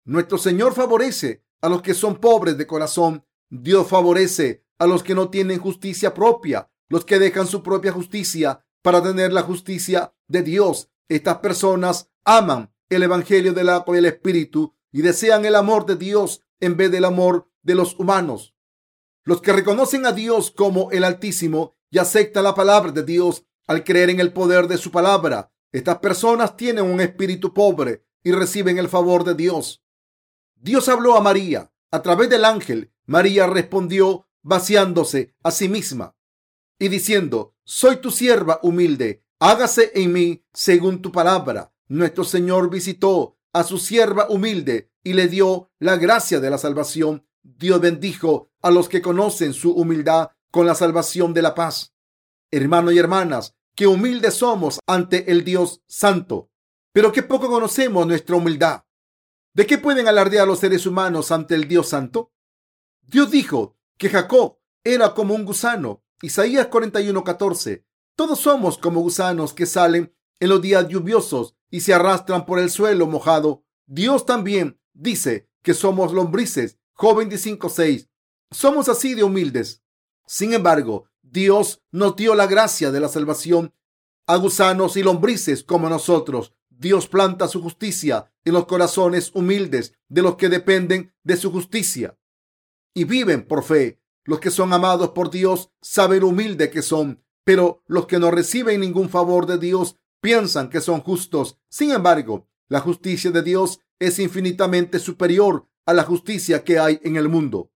Nuestro 0.04 0.38
Señor 0.38 0.74
favorece 0.74 1.44
a 1.60 1.68
los 1.68 1.82
que 1.82 1.94
son 1.94 2.16
pobres 2.16 2.56
de 2.58 2.66
corazón. 2.66 3.24
Dios 3.50 3.88
favorece 3.88 4.64
a 4.78 4.86
los 4.86 5.02
que 5.02 5.14
no 5.14 5.30
tienen 5.30 5.58
justicia 5.58 6.14
propia, 6.14 6.70
los 6.88 7.04
que 7.04 7.18
dejan 7.18 7.46
su 7.46 7.62
propia 7.62 7.92
justicia 7.92 8.64
para 8.82 9.02
tener 9.02 9.32
la 9.32 9.42
justicia 9.42 10.14
de 10.28 10.42
Dios. 10.42 10.90
Estas 11.08 11.38
personas 11.38 12.10
aman 12.24 12.72
el 12.88 13.02
Evangelio 13.02 13.52
del 13.52 13.68
agua 13.68 13.98
y 13.98 14.06
Espíritu 14.06 14.74
y 14.92 15.02
desean 15.02 15.44
el 15.44 15.54
amor 15.54 15.86
de 15.86 15.96
Dios 15.96 16.42
en 16.60 16.76
vez 16.76 16.90
del 16.90 17.04
amor 17.04 17.50
de 17.62 17.74
los 17.74 17.98
humanos. 17.98 18.54
Los 19.24 19.42
que 19.42 19.52
reconocen 19.52 20.06
a 20.06 20.12
Dios 20.12 20.50
como 20.50 20.90
el 20.90 21.04
Altísimo 21.04 21.76
y 21.90 21.98
aceptan 21.98 22.44
la 22.44 22.54
palabra 22.54 22.92
de 22.92 23.02
Dios 23.02 23.44
al 23.66 23.84
creer 23.84 24.10
en 24.10 24.20
el 24.20 24.32
poder 24.32 24.68
de 24.68 24.78
su 24.78 24.90
palabra, 24.90 25.52
estas 25.70 25.98
personas 25.98 26.56
tienen 26.56 26.84
un 26.86 27.00
espíritu 27.00 27.52
pobre 27.52 28.06
y 28.24 28.32
reciben 28.32 28.78
el 28.78 28.88
favor 28.88 29.24
de 29.24 29.34
Dios. 29.34 29.84
Dios 30.60 30.88
habló 30.88 31.16
a 31.16 31.20
María 31.20 31.72
a 31.90 32.02
través 32.02 32.28
del 32.28 32.44
ángel. 32.44 32.92
María 33.06 33.46
respondió 33.46 34.26
vaciándose 34.42 35.34
a 35.42 35.50
sí 35.50 35.68
misma 35.68 36.16
y 36.78 36.88
diciendo, 36.88 37.54
soy 37.64 37.96
tu 37.96 38.10
sierva 38.10 38.60
humilde, 38.62 39.24
hágase 39.38 39.92
en 39.94 40.12
mí 40.12 40.44
según 40.52 41.00
tu 41.02 41.12
palabra. 41.12 41.72
Nuestro 41.88 42.24
Señor 42.24 42.70
visitó 42.70 43.38
a 43.52 43.64
su 43.64 43.78
sierva 43.78 44.26
humilde 44.28 44.92
y 45.02 45.14
le 45.14 45.28
dio 45.28 45.70
la 45.78 45.96
gracia 45.96 46.40
de 46.40 46.50
la 46.50 46.58
salvación. 46.58 47.26
Dios 47.42 47.80
bendijo 47.80 48.50
a 48.60 48.70
los 48.70 48.88
que 48.88 49.00
conocen 49.00 49.52
su 49.54 49.72
humildad 49.72 50.30
con 50.50 50.66
la 50.66 50.74
salvación 50.74 51.32
de 51.34 51.42
la 51.42 51.54
paz. 51.54 51.94
Hermanos 52.50 52.94
y 52.94 52.98
hermanas, 52.98 53.54
qué 53.74 53.86
humildes 53.86 54.34
somos 54.34 54.80
ante 54.86 55.30
el 55.30 55.44
Dios 55.44 55.82
Santo, 55.86 56.50
pero 56.92 57.12
qué 57.12 57.22
poco 57.22 57.48
conocemos 57.48 58.06
nuestra 58.06 58.36
humildad. 58.36 58.84
¿De 59.54 59.66
qué 59.66 59.78
pueden 59.78 60.08
alardear 60.08 60.46
los 60.46 60.60
seres 60.60 60.86
humanos 60.86 61.32
ante 61.32 61.54
el 61.54 61.66
Dios 61.66 61.88
Santo? 61.88 62.32
Dios 63.02 63.30
dijo 63.30 63.76
que 63.96 64.08
Jacob 64.08 64.58
era 64.84 65.14
como 65.14 65.34
un 65.34 65.44
gusano. 65.44 66.04
Isaías 66.22 66.68
41:14. 66.68 67.84
Todos 68.16 68.40
somos 68.40 68.78
como 68.78 69.00
gusanos 69.00 69.54
que 69.54 69.66
salen 69.66 70.14
en 70.40 70.48
los 70.48 70.60
días 70.60 70.88
lluviosos 70.88 71.56
y 71.70 71.80
se 71.80 71.94
arrastran 71.94 72.46
por 72.46 72.58
el 72.58 72.70
suelo 72.70 73.06
mojado. 73.06 73.64
Dios 73.86 74.26
también 74.26 74.80
dice 74.92 75.48
que 75.62 75.74
somos 75.74 76.12
lombrices. 76.12 76.78
Job 76.94 77.18
25:6. 77.18 78.08
Somos 78.50 78.88
así 78.88 79.14
de 79.14 79.24
humildes. 79.24 79.82
Sin 80.26 80.52
embargo, 80.52 81.08
Dios 81.22 81.82
nos 81.90 82.16
dio 82.16 82.34
la 82.34 82.46
gracia 82.46 82.90
de 82.90 83.00
la 83.00 83.08
salvación 83.08 83.74
a 84.26 84.36
gusanos 84.36 84.96
y 84.96 85.02
lombrices 85.02 85.62
como 85.62 85.88
nosotros. 85.88 86.54
Dios 86.78 87.08
planta 87.08 87.48
su 87.48 87.60
justicia 87.60 88.32
en 88.44 88.52
los 88.52 88.66
corazones 88.66 89.32
humildes 89.34 89.94
de 90.08 90.22
los 90.22 90.36
que 90.36 90.48
dependen 90.48 91.12
de 91.24 91.36
su 91.36 91.50
justicia 91.50 92.16
y 92.94 93.04
viven 93.04 93.46
por 93.46 93.64
fe. 93.64 94.00
Los 94.24 94.38
que 94.38 94.50
son 94.50 94.72
amados 94.72 95.10
por 95.10 95.30
Dios 95.30 95.70
saben 95.80 96.22
humilde 96.22 96.70
que 96.70 96.82
son, 96.82 97.24
pero 97.44 97.82
los 97.86 98.06
que 98.06 98.18
no 98.18 98.30
reciben 98.30 98.80
ningún 98.80 99.08
favor 99.08 99.46
de 99.46 99.58
Dios 99.58 99.96
piensan 100.20 100.70
que 100.70 100.80
son 100.80 101.00
justos. 101.00 101.58
Sin 101.68 101.90
embargo, 101.90 102.48
la 102.68 102.80
justicia 102.80 103.32
de 103.32 103.42
Dios 103.42 103.80
es 103.98 104.20
infinitamente 104.20 105.00
superior 105.00 105.66
a 105.84 105.94
la 105.94 106.04
justicia 106.04 106.62
que 106.62 106.78
hay 106.78 107.00
en 107.02 107.16
el 107.16 107.28
mundo. 107.28 107.72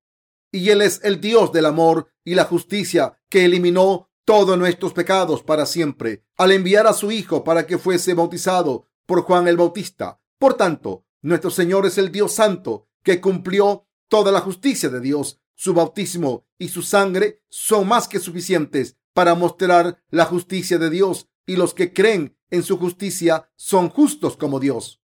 Y 0.52 0.68
Él 0.70 0.82
es 0.82 1.00
el 1.02 1.20
Dios 1.20 1.50
del 1.50 1.66
amor 1.66 2.08
y 2.24 2.34
la 2.34 2.44
justicia 2.44 3.18
que 3.28 3.46
eliminó 3.46 4.10
todos 4.24 4.56
nuestros 4.56 4.92
pecados 4.92 5.42
para 5.42 5.66
siempre 5.66 6.24
al 6.36 6.52
enviar 6.52 6.86
a 6.86 6.92
su 6.92 7.10
Hijo 7.10 7.42
para 7.42 7.66
que 7.66 7.78
fuese 7.78 8.14
bautizado 8.14 8.86
por 9.06 9.22
Juan 9.22 9.48
el 9.48 9.56
Bautista. 9.56 10.20
Por 10.38 10.54
tanto, 10.54 11.06
nuestro 11.22 11.50
Señor 11.50 11.86
es 11.86 11.98
el 11.98 12.10
Dios 12.10 12.32
Santo 12.32 12.88
que 13.02 13.20
cumplió 13.20 13.86
toda 14.08 14.32
la 14.32 14.40
justicia 14.40 14.88
de 14.88 15.00
Dios. 15.00 15.40
Su 15.54 15.74
bautismo 15.74 16.46
y 16.58 16.68
su 16.68 16.82
sangre 16.82 17.42
son 17.48 17.86
más 17.86 18.08
que 18.08 18.18
suficientes 18.18 18.96
para 19.12 19.34
mostrar 19.34 20.02
la 20.10 20.24
justicia 20.24 20.78
de 20.78 20.90
Dios 20.90 21.28
y 21.46 21.56
los 21.56 21.74
que 21.74 21.92
creen 21.92 22.36
en 22.50 22.62
su 22.62 22.78
justicia 22.78 23.50
son 23.56 23.88
justos 23.88 24.36
como 24.36 24.60
Dios. 24.60 25.00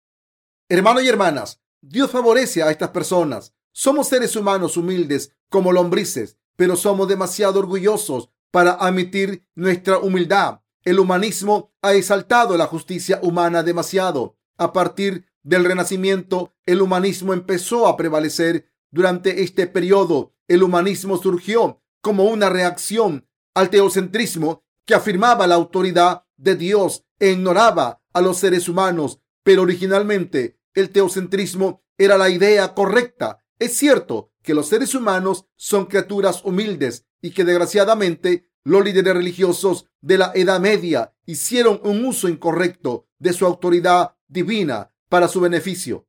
Hermanos 0.70 1.04
y 1.04 1.08
hermanas, 1.08 1.62
Dios 1.82 2.10
favorece 2.12 2.64
a 2.64 2.72
estas 2.72 2.90
personas. 2.90 3.54
Somos 3.72 4.08
seres 4.08 4.36
humanos 4.36 4.78
humildes 4.78 5.32
como 5.50 5.72
lombrices, 5.72 6.38
pero 6.56 6.76
somos 6.76 7.08
demasiado 7.08 7.60
orgullosos 7.60 8.30
para 8.52 8.72
admitir 8.72 9.46
nuestra 9.54 10.00
humildad. 10.00 10.62
El 10.86 11.00
humanismo 11.00 11.74
ha 11.82 11.94
exaltado 11.96 12.56
la 12.58 12.68
justicia 12.68 13.20
humana 13.24 13.64
demasiado. 13.64 14.38
A 14.56 14.72
partir 14.72 15.26
del 15.42 15.66
Renacimiento, 15.66 16.54
el 16.64 16.80
humanismo 16.80 17.34
empezó 17.34 17.88
a 17.88 17.98
prevalecer. 17.98 18.72
Durante 18.92 19.42
este 19.42 19.66
periodo, 19.66 20.36
el 20.48 20.62
humanismo 20.62 21.18
surgió 21.18 21.82
como 22.02 22.26
una 22.26 22.50
reacción 22.50 23.28
al 23.56 23.72
teocentrismo 23.72 24.64
que 24.86 24.94
afirmaba 24.94 25.48
la 25.48 25.56
autoridad 25.56 26.26
de 26.38 26.56
Dios 26.56 27.04
e 27.18 27.32
ignoraba 27.32 28.04
a 28.14 28.22
los 28.22 28.38
seres 28.38 28.70
humanos, 28.70 29.20
pero 29.44 29.64
originalmente 29.64 30.60
el 30.76 30.92
teocentrismo 30.92 31.84
era 31.98 32.16
la 32.18 32.30
idea 32.30 32.76
correcta. 32.76 33.44
Es 33.58 33.76
cierto 33.76 34.32
que 34.44 34.54
los 34.54 34.68
seres 34.68 34.94
humanos 34.94 35.48
son 35.56 35.88
criaturas 35.88 36.46
humildes 36.46 37.08
y 37.22 37.32
que 37.32 37.44
desgraciadamente 37.44 38.52
los 38.66 38.84
líderes 38.84 39.14
religiosos 39.14 39.88
de 40.02 40.18
la 40.18 40.32
Edad 40.34 40.60
Media 40.60 41.14
hicieron 41.26 41.80
un 41.84 42.04
uso 42.04 42.28
incorrecto 42.28 43.08
de 43.20 43.32
su 43.32 43.46
autoridad 43.46 44.16
divina 44.28 44.92
para 45.08 45.28
su 45.28 45.40
beneficio. 45.40 46.08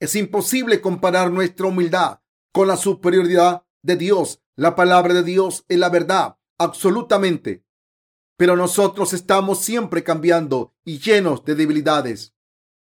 Es 0.00 0.16
imposible 0.16 0.80
comparar 0.80 1.30
nuestra 1.30 1.68
humildad 1.68 2.20
con 2.52 2.66
la 2.66 2.76
superioridad 2.76 3.64
de 3.82 3.96
Dios. 3.96 4.42
La 4.56 4.74
palabra 4.74 5.14
de 5.14 5.22
Dios 5.22 5.64
es 5.68 5.78
la 5.78 5.88
verdad, 5.88 6.36
absolutamente. 6.58 7.64
Pero 8.36 8.56
nosotros 8.56 9.12
estamos 9.12 9.60
siempre 9.60 10.02
cambiando 10.02 10.74
y 10.84 10.98
llenos 10.98 11.44
de 11.44 11.54
debilidades. 11.54 12.34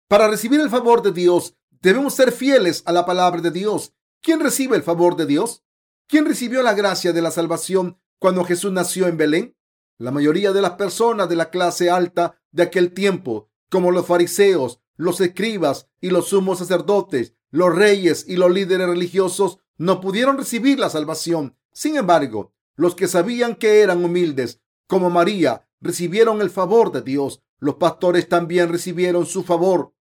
Para 0.08 0.26
recibir 0.26 0.60
el 0.60 0.70
favor 0.70 1.02
de 1.02 1.12
Dios, 1.12 1.54
debemos 1.82 2.14
ser 2.14 2.32
fieles 2.32 2.82
a 2.86 2.92
la 2.92 3.04
palabra 3.04 3.42
de 3.42 3.50
Dios. 3.50 3.92
¿Quién 4.22 4.40
recibe 4.40 4.74
el 4.74 4.82
favor 4.82 5.16
de 5.16 5.26
Dios? 5.26 5.62
¿Quién 6.08 6.24
recibió 6.24 6.62
la 6.62 6.72
gracia 6.72 7.12
de 7.12 7.20
la 7.20 7.30
salvación 7.30 7.98
cuando 8.18 8.44
Jesús 8.44 8.72
nació 8.72 9.06
en 9.06 9.16
Belén? 9.16 9.56
La 9.98 10.10
mayoría 10.10 10.52
de 10.52 10.62
las 10.62 10.72
personas 10.72 11.28
de 11.28 11.36
la 11.36 11.50
clase 11.50 11.90
alta 11.90 12.40
de 12.50 12.64
aquel 12.64 12.92
tiempo, 12.92 13.50
como 13.70 13.90
los 13.90 14.06
fariseos, 14.06 14.80
los 14.96 15.20
escribas 15.20 15.88
y 16.00 16.10
los 16.10 16.28
sumos 16.28 16.58
sacerdotes, 16.58 17.34
los 17.50 17.74
reyes 17.74 18.24
y 18.28 18.36
los 18.36 18.50
líderes 18.50 18.88
religiosos, 18.88 19.58
no 19.78 20.00
pudieron 20.00 20.38
recibir 20.38 20.78
la 20.78 20.90
salvación. 20.90 21.56
Sin 21.72 21.96
embargo, 21.96 22.52
los 22.74 22.94
que 22.94 23.08
sabían 23.08 23.54
que 23.54 23.80
eran 23.80 24.04
humildes 24.04 24.60
como 24.86 25.10
María, 25.10 25.68
recibieron 25.80 26.40
el 26.40 26.50
favor 26.50 26.92
de 26.92 27.02
Dios. 27.02 27.42
Los 27.58 27.76
pastores 27.76 28.28
también 28.28 28.70
recibieron 28.70 29.26
su 29.26 29.42
favor. 29.42 29.94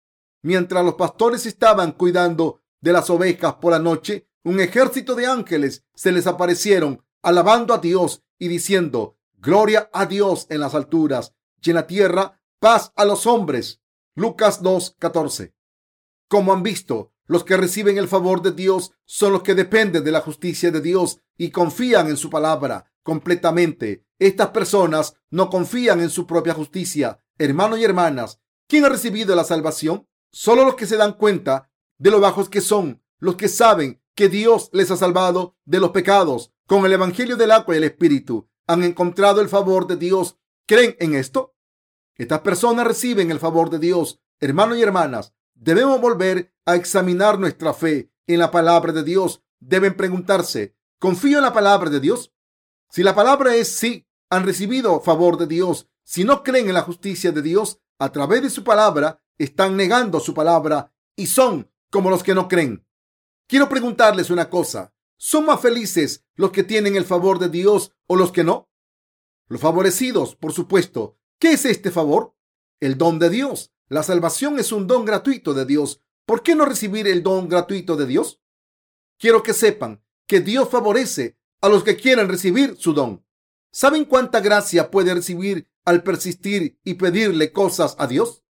Mientras 0.42 0.84
los 0.84 0.96
pastores 0.96 1.46
estaban 1.46 1.94
cuidando 1.94 2.62
de 2.82 2.92
las 2.92 3.10
ovejas 3.10 3.56
por 3.56 3.72
la 3.72 3.80
noche, 3.80 4.28
un 4.44 4.60
ejército 4.60 5.16
de 5.16 5.26
ángeles 5.26 5.86
se 5.96 6.12
les 6.12 6.28
aparecieron, 6.28 7.04
alabando 7.24 7.74
a 7.74 7.80
Dios 7.80 8.22
y 8.38 8.50
diciendo, 8.50 9.18
Gloria 9.44 9.90
a 9.92 10.06
Dios 10.06 10.46
en 10.50 10.60
las 10.60 10.76
alturas 10.76 11.34
y 11.62 11.72
en 11.72 11.76
la 11.76 11.88
tierra, 11.88 12.40
paz 12.60 12.94
a 12.96 13.04
los 13.04 13.26
hombres. 13.26 13.82
Lucas 14.16 14.62
2:14. 14.62 15.54
Como 16.30 16.54
han 16.54 16.64
visto, 16.64 17.12
los 17.26 17.44
que 17.44 17.58
reciben 17.58 17.98
el 17.98 18.08
favor 18.08 18.42
de 18.42 18.52
Dios 18.52 18.92
son 19.06 19.34
los 19.34 19.44
que 19.44 19.56
dependen 19.56 20.04
de 20.04 20.12
la 20.12 20.22
justicia 20.22 20.72
de 20.72 20.80
Dios 20.80 21.20
y 21.38 21.52
confían 21.52 22.08
en 22.08 22.16
su 22.16 22.30
palabra 22.30 22.86
completamente. 23.02 24.06
Estas 24.18 24.50
personas 24.50 25.16
no 25.30 25.50
confían 25.50 26.00
en 26.00 26.10
su 26.10 26.26
propia 26.26 26.54
justicia. 26.54 27.20
Hermanos 27.38 27.80
y 27.80 27.84
hermanas, 27.84 28.40
¿quién 28.68 28.86
ha 28.86 28.90
recibido 28.90 29.36
la 29.36 29.44
salvación? 29.44 30.08
Solo 30.32 30.64
los 30.64 30.76
que 30.76 30.86
se 30.86 30.96
dan 30.96 31.14
cuenta 31.14 31.70
de 31.98 32.12
lo 32.12 32.22
bajos 32.22 32.48
que 32.48 32.62
son, 32.62 33.04
los 33.20 33.36
que 33.36 33.50
saben 33.50 34.02
que 34.16 34.30
Dios 34.30 34.70
les 34.72 34.90
ha 34.92 34.96
salvado 34.96 35.58
de 35.66 35.80
los 35.82 35.92
pecados 35.92 36.53
con 36.66 36.86
el 36.86 36.94
Evangelio 36.94 37.36
del 37.36 37.52
agua 37.52 37.76
y 37.76 37.78
el 37.78 37.84
Espíritu. 37.84 38.50
Han 38.68 38.84
encontrado 38.84 39.42
el 39.42 39.50
favor 39.50 39.88
de 39.88 39.98
Dios. 39.98 40.38
¿Creen 40.66 40.96
en 41.00 41.16
esto? 41.16 41.56
Estas 42.16 42.42
personas 42.42 42.88
reciben 42.88 43.32
el 43.32 43.40
favor 43.40 43.70
de 43.70 43.80
Dios. 43.80 44.22
Hermanos 44.40 44.78
y 44.78 44.82
hermanas, 44.82 45.34
debemos 45.54 46.00
volver 46.00 46.54
a 46.66 46.76
examinar 46.76 47.40
nuestra 47.40 47.74
fe 47.74 48.12
en 48.28 48.40
la 48.40 48.52
palabra 48.52 48.94
de 48.94 49.04
Dios. 49.04 49.44
Deben 49.60 49.96
preguntarse, 49.96 50.76
¿confío 51.00 51.38
en 51.38 51.44
la 51.44 51.54
palabra 51.54 51.90
de 51.90 52.00
Dios? 52.00 52.34
Si 52.90 53.04
la 53.04 53.16
palabra 53.16 53.56
es 53.56 53.76
sí, 53.76 54.08
han 54.30 54.46
recibido 54.46 55.00
favor 55.02 55.38
de 55.38 55.48
Dios. 55.48 55.90
Si 56.04 56.24
no 56.24 56.44
creen 56.44 56.68
en 56.68 56.74
la 56.74 56.82
justicia 56.82 57.32
de 57.32 57.42
Dios 57.42 57.80
a 58.00 58.12
través 58.12 58.42
de 58.42 58.50
su 58.50 58.64
palabra, 58.64 59.22
están 59.38 59.76
negando 59.76 60.20
su 60.20 60.34
palabra 60.34 60.94
y 61.16 61.28
son 61.28 61.72
como 61.90 62.10
los 62.10 62.24
que 62.24 62.36
no 62.36 62.48
creen. 62.48 62.86
Quiero 63.48 63.70
preguntarles 63.70 64.30
una 64.30 64.50
cosa. 64.50 64.93
¿Son 65.18 65.46
más 65.46 65.62
felices 65.62 66.26
los 66.36 66.52
que 66.52 66.64
tienen 66.64 66.96
el 66.96 67.06
favor 67.06 67.40
de 67.40 67.50
Dios 67.50 67.92
o 68.08 68.16
los 68.16 68.32
que 68.32 68.44
no? 68.44 68.70
Los 69.48 69.62
favorecidos, 69.62 70.36
por 70.36 70.54
supuesto. 70.54 71.18
¿Qué 71.40 71.54
es 71.54 71.66
este 71.66 71.92
favor? 71.92 72.36
El 72.80 72.98
don 72.98 73.20
de 73.20 73.30
Dios. 73.30 73.72
La 73.88 74.04
salvación 74.04 74.60
es 74.60 74.72
un 74.72 74.88
don 74.88 75.06
gratuito 75.06 75.54
de 75.54 75.66
Dios. 75.66 76.02
¿Por 76.26 76.42
qué 76.42 76.56
no 76.56 76.66
recibir 76.66 77.08
el 77.08 77.22
don 77.22 77.48
gratuito 77.48 77.96
de 77.96 78.06
Dios? 78.06 78.42
Quiero 79.20 79.44
que 79.44 79.54
sepan 79.54 80.04
que 80.26 80.40
Dios 80.40 80.70
favorece 80.70 81.38
a 81.62 81.70
los 81.70 81.84
que 81.84 81.96
quieren 81.96 82.30
recibir 82.30 82.76
su 82.78 82.94
don. 82.94 83.26
¿Saben 83.72 84.06
cuánta 84.06 84.40
gracia 84.40 84.92
puede 84.92 85.14
recibir 85.14 85.70
al 85.86 86.04
persistir 86.04 86.80
y 86.84 86.96
pedirle 86.96 87.52
cosas 87.52 87.96
a 88.00 88.08
Dios? 88.08 88.44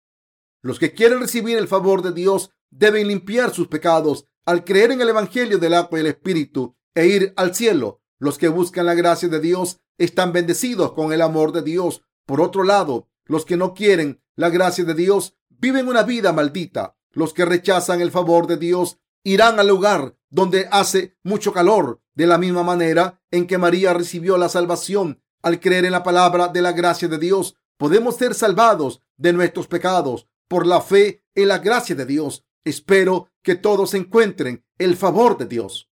Los 0.60 0.78
que 0.78 0.94
quieren 0.94 1.20
recibir 1.20 1.58
el 1.58 1.68
favor 1.68 2.02
de 2.02 2.12
Dios 2.12 2.50
deben 2.70 3.08
limpiar 3.08 3.52
sus 3.52 3.68
pecados 3.68 4.26
al 4.44 4.64
creer 4.64 4.92
en 4.92 5.00
el 5.00 5.08
Evangelio 5.08 5.58
del 5.58 5.74
agua 5.74 5.98
y 5.98 6.00
el 6.00 6.06
Espíritu 6.08 6.76
e 6.94 7.06
ir 7.06 7.32
al 7.36 7.54
cielo. 7.54 8.00
Los 8.18 8.38
que 8.38 8.48
buscan 8.48 8.86
la 8.86 8.94
gracia 8.94 9.28
de 9.28 9.40
Dios 9.40 9.80
están 9.98 10.32
bendecidos 10.32 10.92
con 10.92 11.12
el 11.12 11.22
amor 11.22 11.52
de 11.52 11.62
Dios. 11.62 12.02
Por 12.26 12.40
otro 12.40 12.64
lado, 12.64 13.08
los 13.24 13.44
que 13.44 13.56
no 13.56 13.74
quieren 13.74 14.22
la 14.36 14.50
gracia 14.50 14.84
de 14.84 14.94
Dios 14.94 15.36
viven 15.48 15.88
una 15.88 16.02
vida 16.02 16.32
maldita. 16.32 16.96
Los 17.10 17.32
que 17.34 17.44
rechazan 17.44 18.00
el 18.00 18.10
favor 18.10 18.46
de 18.46 18.56
Dios 18.56 18.98
irán 19.24 19.60
al 19.60 19.68
lugar 19.68 20.16
donde 20.30 20.66
hace 20.70 21.18
mucho 21.22 21.52
calor, 21.52 22.00
de 22.14 22.26
la 22.26 22.38
misma 22.38 22.62
manera 22.62 23.20
en 23.30 23.46
que 23.46 23.58
María 23.58 23.94
recibió 23.94 24.36
la 24.38 24.48
salvación 24.48 25.22
al 25.42 25.60
creer 25.60 25.84
en 25.84 25.92
la 25.92 26.02
palabra 26.02 26.48
de 26.48 26.62
la 26.62 26.72
gracia 26.72 27.08
de 27.08 27.18
Dios. 27.18 27.56
Podemos 27.76 28.16
ser 28.16 28.34
salvados 28.34 29.02
de 29.16 29.32
nuestros 29.32 29.66
pecados 29.66 30.28
por 30.48 30.66
la 30.66 30.80
fe 30.80 31.24
en 31.34 31.48
la 31.48 31.58
gracia 31.58 31.94
de 31.94 32.06
Dios. 32.06 32.44
Espero 32.64 33.28
que 33.42 33.54
todos 33.54 33.94
encuentren 33.94 34.64
el 34.78 34.96
favor 34.96 35.36
de 35.38 35.46
Dios. 35.46 35.90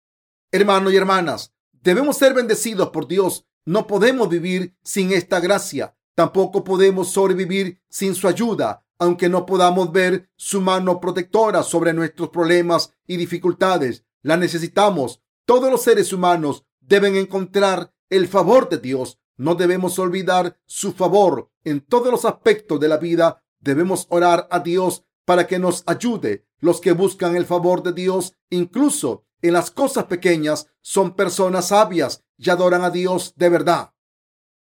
Hermanos 0.51 0.93
y 0.93 0.97
hermanas, 0.97 1.53
debemos 1.71 2.17
ser 2.17 2.33
bendecidos 2.33 2.89
por 2.89 3.07
Dios. 3.07 3.45
No 3.65 3.87
podemos 3.87 4.29
vivir 4.29 4.75
sin 4.83 5.11
esta 5.11 5.39
gracia. 5.39 5.95
Tampoco 6.15 6.63
podemos 6.63 7.11
sobrevivir 7.11 7.81
sin 7.89 8.15
su 8.15 8.27
ayuda 8.27 8.83
aunque 9.03 9.27
no 9.27 9.45
podamos 9.45 9.91
ver 9.91 10.29
su 10.37 10.61
mano 10.61 11.01
protectora 11.01 11.61
sobre 11.63 11.91
nuestros 11.91 12.29
problemas 12.29 12.93
y 13.05 13.17
dificultades. 13.17 14.05
La 14.21 14.37
necesitamos. 14.37 15.21
Todos 15.45 15.69
los 15.69 15.81
seres 15.81 16.13
humanos 16.13 16.65
deben 16.79 17.17
encontrar 17.17 17.93
el 18.09 18.29
favor 18.29 18.69
de 18.69 18.77
Dios. 18.77 19.19
No 19.35 19.55
debemos 19.55 19.99
olvidar 19.99 20.57
su 20.65 20.93
favor 20.93 21.51
en 21.65 21.81
todos 21.81 22.11
los 22.11 22.23
aspectos 22.23 22.79
de 22.79 22.87
la 22.87 22.95
vida. 22.95 23.43
Debemos 23.59 24.07
orar 24.09 24.47
a 24.51 24.59
Dios 24.59 25.03
para 25.25 25.47
que 25.47 25.59
nos 25.59 25.83
ayude. 25.85 26.45
Los 26.59 26.79
que 26.79 26.93
buscan 26.93 27.35
el 27.35 27.45
favor 27.45 27.83
de 27.83 27.93
Dios, 27.93 28.33
incluso 28.49 29.25
en 29.41 29.53
las 29.53 29.71
cosas 29.71 30.05
pequeñas, 30.05 30.67
son 30.81 31.15
personas 31.15 31.69
sabias 31.69 32.23
y 32.37 32.49
adoran 32.49 32.83
a 32.83 32.89
Dios 32.89 33.33
de 33.35 33.49
verdad. 33.49 33.93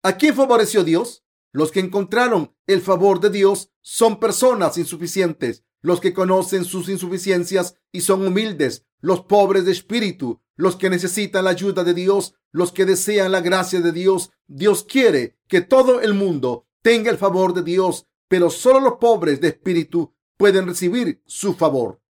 ¿A 0.03 0.17
quién 0.17 0.35
favoreció 0.35 0.85
Dios? 0.85 1.25
Los 1.53 1.71
que 1.71 1.81
encontraron 1.81 2.57
el 2.67 2.81
favor 2.81 3.21
de 3.21 3.31
Dios 3.31 3.71
son 3.83 4.19
personas 4.19 4.79
insuficientes, 4.79 5.65
los 5.83 6.01
que 6.01 6.15
conocen 6.15 6.65
sus 6.65 6.89
insuficiencias 6.89 7.77
y 7.93 8.01
son 8.01 8.27
humildes, 8.27 8.87
los 9.01 9.23
pobres 9.25 9.67
de 9.67 9.73
espíritu, 9.73 10.41
los 10.57 10.77
que 10.77 10.89
necesitan 10.89 11.45
la 11.45 11.51
ayuda 11.51 11.85
de 11.85 11.93
Dios, 11.93 12.35
los 12.53 12.73
que 12.73 12.87
desean 12.87 13.33
la 13.33 13.41
gracia 13.41 13.81
de 13.81 13.93
Dios. 13.93 14.31
Dios 14.47 14.85
quiere 14.85 15.39
que 15.49 15.61
todo 15.61 16.01
el 16.01 16.15
mundo 16.15 16.67
tenga 16.81 17.11
el 17.11 17.19
favor 17.19 17.53
de 17.53 17.63
Dios, 17.63 18.07
pero 18.29 18.49
solo 18.49 18.81
los 18.81 18.95
pobres 18.95 19.41
de 19.41 19.49
espíritu 19.49 20.15
pueden 20.37 20.67
recibir 20.67 21.23
su 21.27 21.55
favor. 21.55 22.01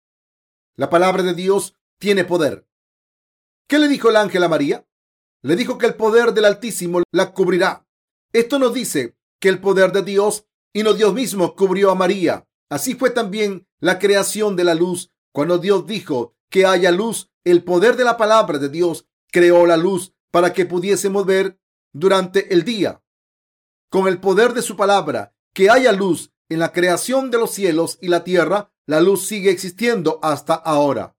La 0.76 0.90
palabra 0.90 1.22
de 1.22 1.34
Dios 1.34 1.76
tiene 1.98 2.24
poder. 2.24 2.66
¿Qué 3.68 3.78
le 3.78 3.88
dijo 3.88 4.10
el 4.10 4.16
ángel 4.16 4.42
a 4.44 4.48
María? 4.48 4.86
Le 5.42 5.56
dijo 5.56 5.78
que 5.78 5.86
el 5.86 5.94
poder 5.94 6.32
del 6.32 6.44
Altísimo 6.44 7.02
la 7.10 7.32
cubrirá. 7.32 7.86
Esto 8.32 8.58
nos 8.58 8.72
dice 8.72 9.16
que 9.40 9.48
el 9.48 9.60
poder 9.60 9.92
de 9.92 10.02
Dios 10.02 10.46
y 10.72 10.82
no 10.82 10.94
Dios 10.94 11.12
mismo 11.12 11.54
cubrió 11.54 11.90
a 11.90 11.94
María. 11.94 12.48
Así 12.70 12.94
fue 12.94 13.10
también 13.10 13.66
la 13.80 13.98
creación 13.98 14.56
de 14.56 14.64
la 14.64 14.74
luz. 14.74 15.12
Cuando 15.32 15.58
Dios 15.58 15.86
dijo 15.86 16.34
que 16.48 16.64
haya 16.64 16.90
luz, 16.90 17.30
el 17.44 17.64
poder 17.64 17.96
de 17.96 18.04
la 18.04 18.16
palabra 18.16 18.58
de 18.58 18.68
Dios 18.68 19.06
creó 19.30 19.66
la 19.66 19.76
luz 19.76 20.14
para 20.30 20.52
que 20.52 20.64
pudiésemos 20.64 21.26
ver 21.26 21.58
durante 21.92 22.54
el 22.54 22.64
día. 22.64 23.02
Con 23.90 24.08
el 24.08 24.20
poder 24.20 24.54
de 24.54 24.62
su 24.62 24.76
palabra, 24.76 25.34
que 25.52 25.68
haya 25.68 25.92
luz 25.92 26.31
en 26.52 26.58
la 26.58 26.72
creación 26.72 27.30
de 27.30 27.38
los 27.38 27.52
cielos 27.52 27.98
y 28.02 28.08
la 28.08 28.24
tierra, 28.24 28.72
la 28.86 29.00
luz 29.00 29.26
sigue 29.26 29.50
existiendo 29.50 30.18
hasta 30.22 30.54
ahora. 30.54 31.16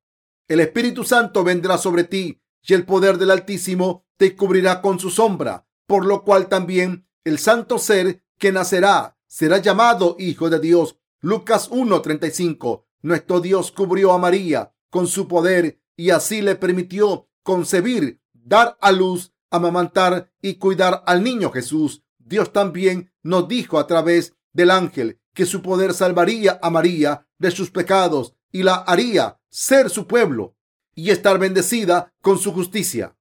El 0.47 0.59
Espíritu 0.59 1.03
Santo 1.03 1.43
vendrá 1.43 1.77
sobre 1.77 2.03
ti 2.03 2.41
y 2.61 2.73
el 2.73 2.85
poder 2.85 3.17
del 3.17 3.31
Altísimo 3.31 4.05
te 4.17 4.35
cubrirá 4.35 4.81
con 4.81 4.99
su 4.99 5.09
sombra, 5.09 5.67
por 5.87 6.05
lo 6.05 6.23
cual 6.23 6.49
también 6.49 7.07
el 7.23 7.39
santo 7.39 7.79
ser 7.79 8.23
que 8.37 8.51
nacerá 8.51 9.17
será 9.25 9.57
llamado 9.57 10.15
Hijo 10.19 10.49
de 10.49 10.59
Dios. 10.59 10.99
Lucas 11.19 11.69
1:35. 11.71 12.85
Nuestro 13.01 13.39
Dios 13.39 13.71
cubrió 13.71 14.11
a 14.11 14.19
María 14.19 14.73
con 14.89 15.07
su 15.07 15.27
poder 15.27 15.81
y 15.95 16.11
así 16.11 16.41
le 16.41 16.55
permitió 16.55 17.27
concebir, 17.41 18.21
dar 18.33 18.77
a 18.81 18.91
luz, 18.91 19.33
amamantar 19.49 20.31
y 20.41 20.55
cuidar 20.55 21.03
al 21.07 21.23
niño 21.23 21.51
Jesús. 21.51 22.03
Dios 22.19 22.53
también 22.53 23.11
nos 23.23 23.47
dijo 23.47 23.79
a 23.79 23.87
través 23.87 24.35
del 24.53 24.69
ángel 24.69 25.19
que 25.33 25.45
su 25.45 25.61
poder 25.61 25.93
salvaría 25.93 26.59
a 26.61 26.69
María 26.69 27.27
de 27.37 27.51
sus 27.51 27.71
pecados 27.71 28.35
y 28.51 28.63
la 28.63 28.75
haría 28.75 29.39
ser 29.49 29.89
su 29.89 30.07
pueblo 30.07 30.55
y 30.95 31.09
estar 31.09 31.39
bendecida 31.39 32.13
con 32.21 32.37
su 32.37 32.53
justicia. 32.53 33.17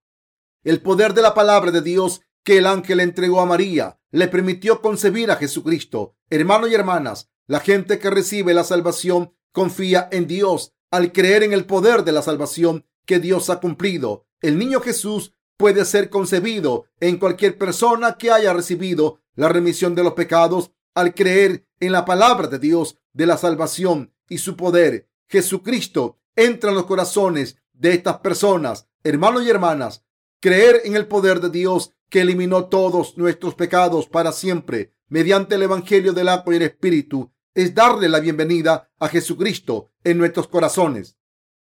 El 0.63 0.81
poder 0.81 1.15
de 1.15 1.23
la 1.23 1.35
palabra 1.35 1.71
de 1.71 1.81
Dios 1.81 2.21
que 2.45 2.59
el 2.59 2.67
ángel 2.67 3.01
entregó 3.01 3.41
a 3.41 3.47
María 3.47 3.99
le 4.11 4.29
permitió 4.29 4.81
concebir 4.83 5.31
a 5.31 5.37
Jesucristo. 5.37 6.15
Hermanos 6.29 6.71
y 6.71 6.75
hermanas, 6.75 7.31
la 7.47 7.61
gente 7.61 7.99
que 7.99 8.11
recibe 8.11 8.55
la 8.55 8.65
salvación 8.65 9.35
confía 9.53 10.09
en 10.13 10.27
Dios 10.27 10.73
al 10.91 11.13
creer 11.13 11.43
en 11.43 11.53
el 11.53 11.65
poder 11.65 12.05
de 12.05 12.13
la 12.13 12.23
salvación 12.23 12.87
que 13.07 13.19
Dios 13.19 13.51
ha 13.51 13.61
cumplido. 13.61 14.27
El 14.41 14.59
niño 14.59 14.81
Jesús 14.81 15.33
puede 15.57 15.85
ser 15.85 16.11
concebido 16.11 16.85
en 17.01 17.19
cualquier 17.19 17.57
persona 17.57 18.17
que 18.19 18.31
haya 18.31 18.53
recibido 18.53 19.21
la 19.35 19.49
remisión 19.49 19.95
de 19.95 20.05
los 20.05 20.13
pecados 20.13 20.73
al 20.95 21.15
creer 21.15 21.67
en 21.81 21.93
la 21.93 22.05
palabra 22.05 22.49
de 22.49 22.59
Dios 22.59 22.99
de 23.13 23.27
la 23.27 23.37
salvación 23.37 24.13
y 24.29 24.39
su 24.39 24.57
poder. 24.57 25.09
Jesucristo 25.29 26.19
entra 26.37 26.71
en 26.71 26.77
los 26.77 26.87
corazones 26.87 27.57
de 27.73 27.95
estas 27.95 28.19
personas. 28.19 28.89
Hermanos 29.05 29.45
y 29.45 29.51
hermanas, 29.51 30.05
creer 30.41 30.83
en 30.85 30.97
el 30.97 31.07
poder 31.07 31.41
de 31.41 31.51
Dios 31.51 31.93
que 32.09 32.21
eliminó 32.21 32.67
todos 32.67 33.17
nuestros 33.17 33.55
pecados 33.55 34.07
para 34.07 34.33
siempre 34.33 34.95
mediante 35.09 35.55
el 35.57 35.63
Evangelio 35.63 36.13
del 36.13 36.29
agua 36.29 36.55
y 36.55 36.57
el 36.57 36.63
Espíritu, 36.63 37.33
es 37.55 37.75
darle 37.75 38.09
la 38.09 38.21
bienvenida 38.21 38.91
a 38.99 39.09
Jesucristo 39.09 39.91
en 40.05 40.19
nuestros 40.19 40.49
corazones. 40.49 41.17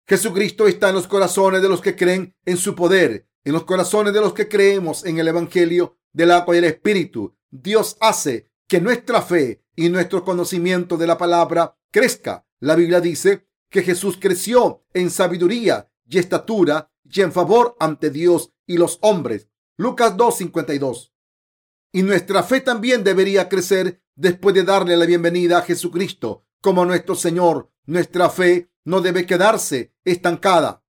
Jesucristo 0.07 0.67
está 0.67 0.89
en 0.89 0.95
los 0.95 1.07
corazones 1.07 1.61
de 1.61 1.69
los 1.69 1.81
que 1.81 1.95
creen 1.95 2.35
en 2.45 2.57
su 2.57 2.75
poder, 2.75 3.27
en 3.43 3.53
los 3.53 3.63
corazones 3.63 4.13
de 4.13 4.21
los 4.21 4.33
que 4.33 4.47
creemos 4.47 5.05
en 5.05 5.17
el 5.17 5.27
Evangelio 5.27 5.97
del 6.11 6.31
agua 6.31 6.55
y 6.55 6.59
el 6.59 6.65
Espíritu. 6.65 7.35
Dios 7.49 7.97
hace 7.99 8.51
que 8.73 8.81
nuestra 8.81 9.21
fe 9.21 9.63
y 9.75 9.89
nuestro 9.89 10.23
conocimiento 10.23 10.97
de 10.97 11.05
la 11.05 11.15
palabra 11.15 11.77
crezca. 11.91 12.47
La 12.59 12.73
Biblia 12.73 13.01
dice 13.01 13.47
que 13.69 13.83
Jesús 13.83 14.17
creció 14.19 14.83
en 14.95 15.11
sabiduría 15.11 15.91
y 16.07 16.17
estatura 16.17 16.91
y 17.03 17.21
en 17.21 17.31
favor 17.31 17.75
ante 17.79 18.09
Dios 18.09 18.51
y 18.65 18.77
los 18.77 18.97
hombres. 19.03 19.47
Lucas 19.77 20.17
2.52. 20.17 21.13
Y 21.91 22.01
nuestra 22.01 22.41
fe 22.41 22.61
también 22.61 23.03
debería 23.03 23.47
crecer 23.47 24.01
después 24.15 24.55
de 24.55 24.63
darle 24.63 24.97
la 24.97 25.05
bienvenida 25.05 25.59
a 25.59 25.61
Jesucristo 25.61 26.47
como 26.59 26.83
nuestro 26.83 27.13
Señor. 27.13 27.69
Nuestra 27.85 28.31
fe 28.31 28.71
no 28.85 29.01
debe 29.01 29.27
quedarse 29.27 29.93
estancada, 30.03 30.83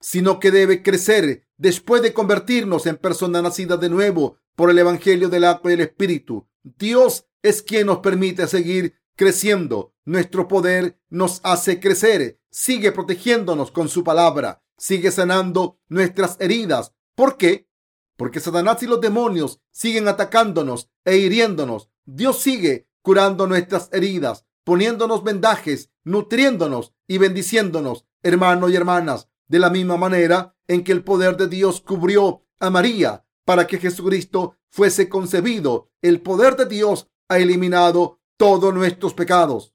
sino 0.00 0.40
que 0.40 0.50
debe 0.50 0.82
crecer 0.82 1.46
después 1.58 2.00
de 2.00 2.14
convertirnos 2.14 2.86
en 2.86 2.96
personas 2.96 3.42
nacidas 3.42 3.80
de 3.80 3.90
nuevo 3.90 4.38
por 4.54 4.70
el 4.70 4.78
Evangelio 4.78 5.28
del 5.28 5.44
agua 5.44 5.70
y 5.70 5.74
el 5.74 5.82
Espíritu. 5.82 6.48
Dios 6.78 7.28
es 7.42 7.62
quien 7.62 7.86
nos 7.86 7.98
permite 7.98 8.48
seguir 8.48 8.96
creciendo. 9.14 9.94
Nuestro 10.04 10.48
poder 10.48 11.00
nos 11.08 11.40
hace 11.44 11.78
crecer. 11.78 12.40
Sigue 12.50 12.90
protegiéndonos 12.90 13.70
con 13.70 13.88
su 13.88 14.02
palabra. 14.02 14.64
Sigue 14.76 15.12
sanando 15.12 15.78
nuestras 15.88 16.36
heridas. 16.40 16.92
¿Por 17.14 17.36
qué? 17.36 17.68
Porque 18.16 18.40
Satanás 18.40 18.82
y 18.82 18.86
los 18.86 19.00
demonios 19.00 19.60
siguen 19.70 20.08
atacándonos 20.08 20.90
e 21.04 21.18
hiriéndonos. 21.18 21.88
Dios 22.04 22.40
sigue 22.40 22.88
curando 23.00 23.46
nuestras 23.46 23.88
heridas, 23.92 24.44
poniéndonos 24.64 25.22
vendajes, 25.22 25.90
nutriéndonos 26.02 26.94
y 27.06 27.18
bendiciéndonos, 27.18 28.06
hermanos 28.22 28.72
y 28.72 28.76
hermanas, 28.76 29.28
de 29.46 29.60
la 29.60 29.70
misma 29.70 29.96
manera 29.96 30.56
en 30.66 30.82
que 30.82 30.90
el 30.90 31.04
poder 31.04 31.36
de 31.36 31.46
Dios 31.46 31.80
cubrió 31.80 32.44
a 32.58 32.70
María 32.70 33.24
para 33.44 33.68
que 33.68 33.78
Jesucristo 33.78 34.55
fuese 34.70 35.08
concebido. 35.08 35.90
El 36.02 36.20
poder 36.20 36.56
de 36.56 36.66
Dios 36.66 37.08
ha 37.28 37.38
eliminado 37.38 38.20
todos 38.36 38.72
nuestros 38.74 39.14
pecados. 39.14 39.74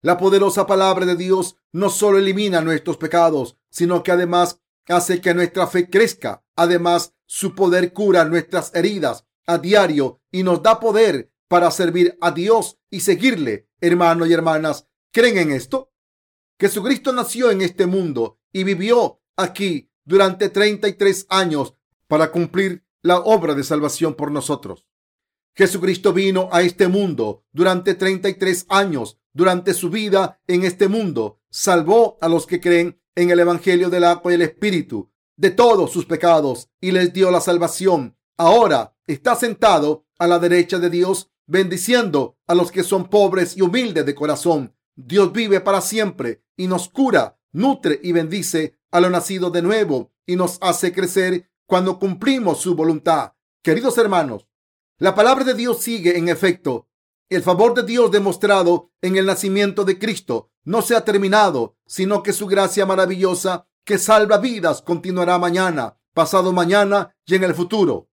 La 0.00 0.18
poderosa 0.18 0.66
palabra 0.66 1.06
de 1.06 1.16
Dios 1.16 1.56
no 1.72 1.88
solo 1.88 2.18
elimina 2.18 2.60
nuestros 2.60 2.96
pecados, 2.96 3.56
sino 3.70 4.02
que 4.02 4.10
además 4.10 4.60
hace 4.88 5.20
que 5.20 5.32
nuestra 5.32 5.66
fe 5.66 5.88
crezca. 5.88 6.44
Además, 6.56 7.14
su 7.26 7.54
poder 7.54 7.92
cura 7.92 8.24
nuestras 8.24 8.74
heridas 8.74 9.26
a 9.46 9.58
diario 9.58 10.20
y 10.30 10.42
nos 10.42 10.62
da 10.62 10.80
poder 10.80 11.32
para 11.48 11.70
servir 11.70 12.16
a 12.20 12.30
Dios 12.30 12.78
y 12.90 13.00
seguirle. 13.00 13.68
Hermanos 13.80 14.28
y 14.28 14.32
hermanas, 14.32 14.88
¿creen 15.12 15.38
en 15.38 15.52
esto? 15.52 15.92
Jesucristo 16.58 17.12
nació 17.12 17.50
en 17.50 17.62
este 17.62 17.86
mundo 17.86 18.38
y 18.52 18.64
vivió 18.64 19.20
aquí 19.36 19.90
durante 20.04 20.48
33 20.48 21.26
años 21.28 21.74
para 22.06 22.30
cumplir 22.30 22.84
la 23.02 23.18
obra 23.18 23.54
de 23.54 23.64
salvación 23.64 24.14
por 24.14 24.30
nosotros. 24.30 24.86
Jesucristo 25.54 26.12
vino 26.12 26.48
a 26.52 26.62
este 26.62 26.88
mundo 26.88 27.44
durante 27.52 27.94
33 27.94 28.66
años. 28.68 29.18
Durante 29.34 29.72
su 29.72 29.88
vida 29.88 30.40
en 30.46 30.64
este 30.64 30.88
mundo, 30.88 31.40
salvó 31.50 32.18
a 32.20 32.28
los 32.28 32.46
que 32.46 32.60
creen 32.60 33.00
en 33.14 33.30
el 33.30 33.40
Evangelio 33.40 33.88
del 33.88 34.04
agua 34.04 34.32
y 34.32 34.34
el 34.34 34.42
Espíritu 34.42 35.10
de 35.36 35.50
todos 35.50 35.90
sus 35.90 36.04
pecados 36.04 36.68
y 36.80 36.92
les 36.92 37.12
dio 37.12 37.30
la 37.30 37.40
salvación. 37.40 38.16
Ahora 38.36 38.94
está 39.06 39.34
sentado 39.34 40.06
a 40.18 40.26
la 40.26 40.38
derecha 40.38 40.78
de 40.78 40.90
Dios, 40.90 41.30
bendiciendo 41.46 42.38
a 42.46 42.54
los 42.54 42.70
que 42.70 42.82
son 42.82 43.08
pobres 43.08 43.56
y 43.56 43.62
humildes 43.62 44.06
de 44.06 44.14
corazón. 44.14 44.76
Dios 44.94 45.32
vive 45.32 45.60
para 45.60 45.80
siempre 45.80 46.44
y 46.56 46.66
nos 46.66 46.88
cura, 46.88 47.38
nutre 47.52 47.98
y 48.02 48.12
bendice 48.12 48.78
a 48.90 49.00
lo 49.00 49.10
nacido 49.10 49.50
de 49.50 49.62
nuevo 49.62 50.12
y 50.26 50.36
nos 50.36 50.58
hace 50.60 50.92
crecer 50.92 51.50
cuando 51.72 51.98
cumplimos 51.98 52.60
su 52.60 52.74
voluntad. 52.74 53.32
Queridos 53.62 53.96
hermanos, 53.96 54.46
la 54.98 55.14
palabra 55.14 55.42
de 55.42 55.54
Dios 55.54 55.78
sigue 55.78 56.18
en 56.18 56.28
efecto. 56.28 56.90
El 57.30 57.42
favor 57.42 57.72
de 57.72 57.82
Dios 57.82 58.10
demostrado 58.10 58.90
en 59.00 59.16
el 59.16 59.24
nacimiento 59.24 59.86
de 59.86 59.98
Cristo 59.98 60.50
no 60.64 60.82
se 60.82 60.94
ha 60.94 61.02
terminado, 61.02 61.78
sino 61.86 62.22
que 62.22 62.34
su 62.34 62.46
gracia 62.46 62.84
maravillosa 62.84 63.66
que 63.86 63.96
salva 63.96 64.36
vidas 64.36 64.82
continuará 64.82 65.38
mañana, 65.38 65.98
pasado 66.12 66.52
mañana 66.52 67.16
y 67.24 67.36
en 67.36 67.44
el 67.44 67.54
futuro. 67.54 68.10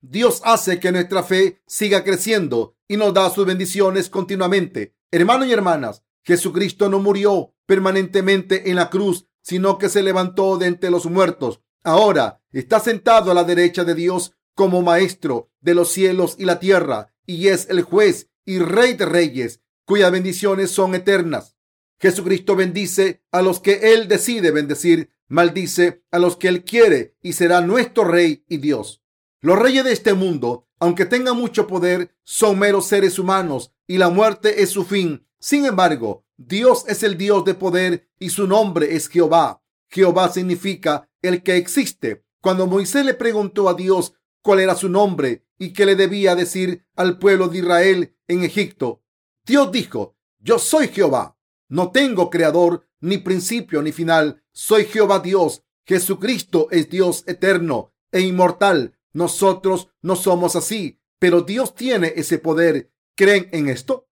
Dios 0.00 0.40
hace 0.42 0.80
que 0.80 0.90
nuestra 0.90 1.22
fe 1.22 1.60
siga 1.66 2.02
creciendo 2.02 2.78
y 2.88 2.96
nos 2.96 3.12
da 3.12 3.28
sus 3.28 3.44
bendiciones 3.44 4.08
continuamente. 4.08 4.96
Hermanos 5.10 5.48
y 5.48 5.52
hermanas, 5.52 6.02
Jesucristo 6.24 6.88
no 6.88 6.98
murió 7.00 7.52
permanentemente 7.66 8.70
en 8.70 8.76
la 8.76 8.88
cruz, 8.88 9.26
sino 9.42 9.76
que 9.76 9.90
se 9.90 10.02
levantó 10.02 10.56
de 10.56 10.68
entre 10.68 10.88
los 10.88 11.04
muertos. 11.04 11.60
Ahora 11.86 12.42
está 12.50 12.80
sentado 12.80 13.30
a 13.30 13.34
la 13.34 13.44
derecha 13.44 13.84
de 13.84 13.94
Dios 13.94 14.32
como 14.56 14.82
maestro 14.82 15.52
de 15.60 15.72
los 15.72 15.92
cielos 15.92 16.34
y 16.36 16.44
la 16.44 16.58
tierra, 16.58 17.14
y 17.26 17.46
es 17.46 17.70
el 17.70 17.82
juez 17.82 18.28
y 18.44 18.58
rey 18.58 18.94
de 18.94 19.06
reyes, 19.06 19.60
cuyas 19.84 20.10
bendiciones 20.10 20.72
son 20.72 20.96
eternas. 20.96 21.56
Jesucristo 22.00 22.56
bendice 22.56 23.22
a 23.30 23.40
los 23.40 23.60
que 23.60 23.94
Él 23.94 24.08
decide 24.08 24.50
bendecir, 24.50 25.10
maldice 25.28 26.02
a 26.10 26.18
los 26.18 26.36
que 26.36 26.48
Él 26.48 26.64
quiere 26.64 27.14
y 27.22 27.34
será 27.34 27.60
nuestro 27.60 28.02
rey 28.02 28.44
y 28.48 28.56
Dios. 28.56 29.04
Los 29.40 29.56
reyes 29.56 29.84
de 29.84 29.92
este 29.92 30.12
mundo, 30.12 30.68
aunque 30.80 31.06
tengan 31.06 31.36
mucho 31.36 31.68
poder, 31.68 32.16
son 32.24 32.58
meros 32.58 32.88
seres 32.88 33.16
humanos 33.16 33.70
y 33.86 33.98
la 33.98 34.10
muerte 34.10 34.60
es 34.64 34.70
su 34.70 34.84
fin. 34.84 35.24
Sin 35.38 35.64
embargo, 35.64 36.26
Dios 36.36 36.82
es 36.88 37.04
el 37.04 37.16
Dios 37.16 37.44
de 37.44 37.54
poder 37.54 38.08
y 38.18 38.30
su 38.30 38.48
nombre 38.48 38.96
es 38.96 39.08
Jehová. 39.08 39.62
Jehová 39.88 40.32
significa 40.32 41.08
el 41.26 41.42
que 41.42 41.56
existe. 41.56 42.24
Cuando 42.40 42.66
Moisés 42.66 43.04
le 43.04 43.14
preguntó 43.14 43.68
a 43.68 43.74
Dios 43.74 44.14
cuál 44.42 44.60
era 44.60 44.74
su 44.74 44.88
nombre 44.88 45.44
y 45.58 45.72
qué 45.72 45.86
le 45.86 45.96
debía 45.96 46.34
decir 46.34 46.86
al 46.94 47.18
pueblo 47.18 47.48
de 47.48 47.58
Israel 47.58 48.16
en 48.28 48.44
Egipto. 48.44 49.02
Dios 49.44 49.72
dijo, 49.72 50.16
yo 50.38 50.58
soy 50.58 50.88
Jehová, 50.88 51.36
no 51.68 51.90
tengo 51.90 52.30
creador, 52.30 52.88
ni 53.00 53.18
principio, 53.18 53.82
ni 53.82 53.92
final, 53.92 54.42
soy 54.52 54.84
Jehová 54.84 55.20
Dios. 55.20 55.62
Jesucristo 55.84 56.68
es 56.70 56.88
Dios 56.88 57.24
eterno 57.26 57.92
e 58.10 58.20
inmortal. 58.20 58.98
Nosotros 59.12 59.88
no 60.02 60.16
somos 60.16 60.56
así, 60.56 61.00
pero 61.18 61.42
Dios 61.42 61.74
tiene 61.74 62.12
ese 62.16 62.38
poder. 62.38 62.92
¿Creen 63.14 63.48
en 63.52 63.68
esto? 63.68 64.08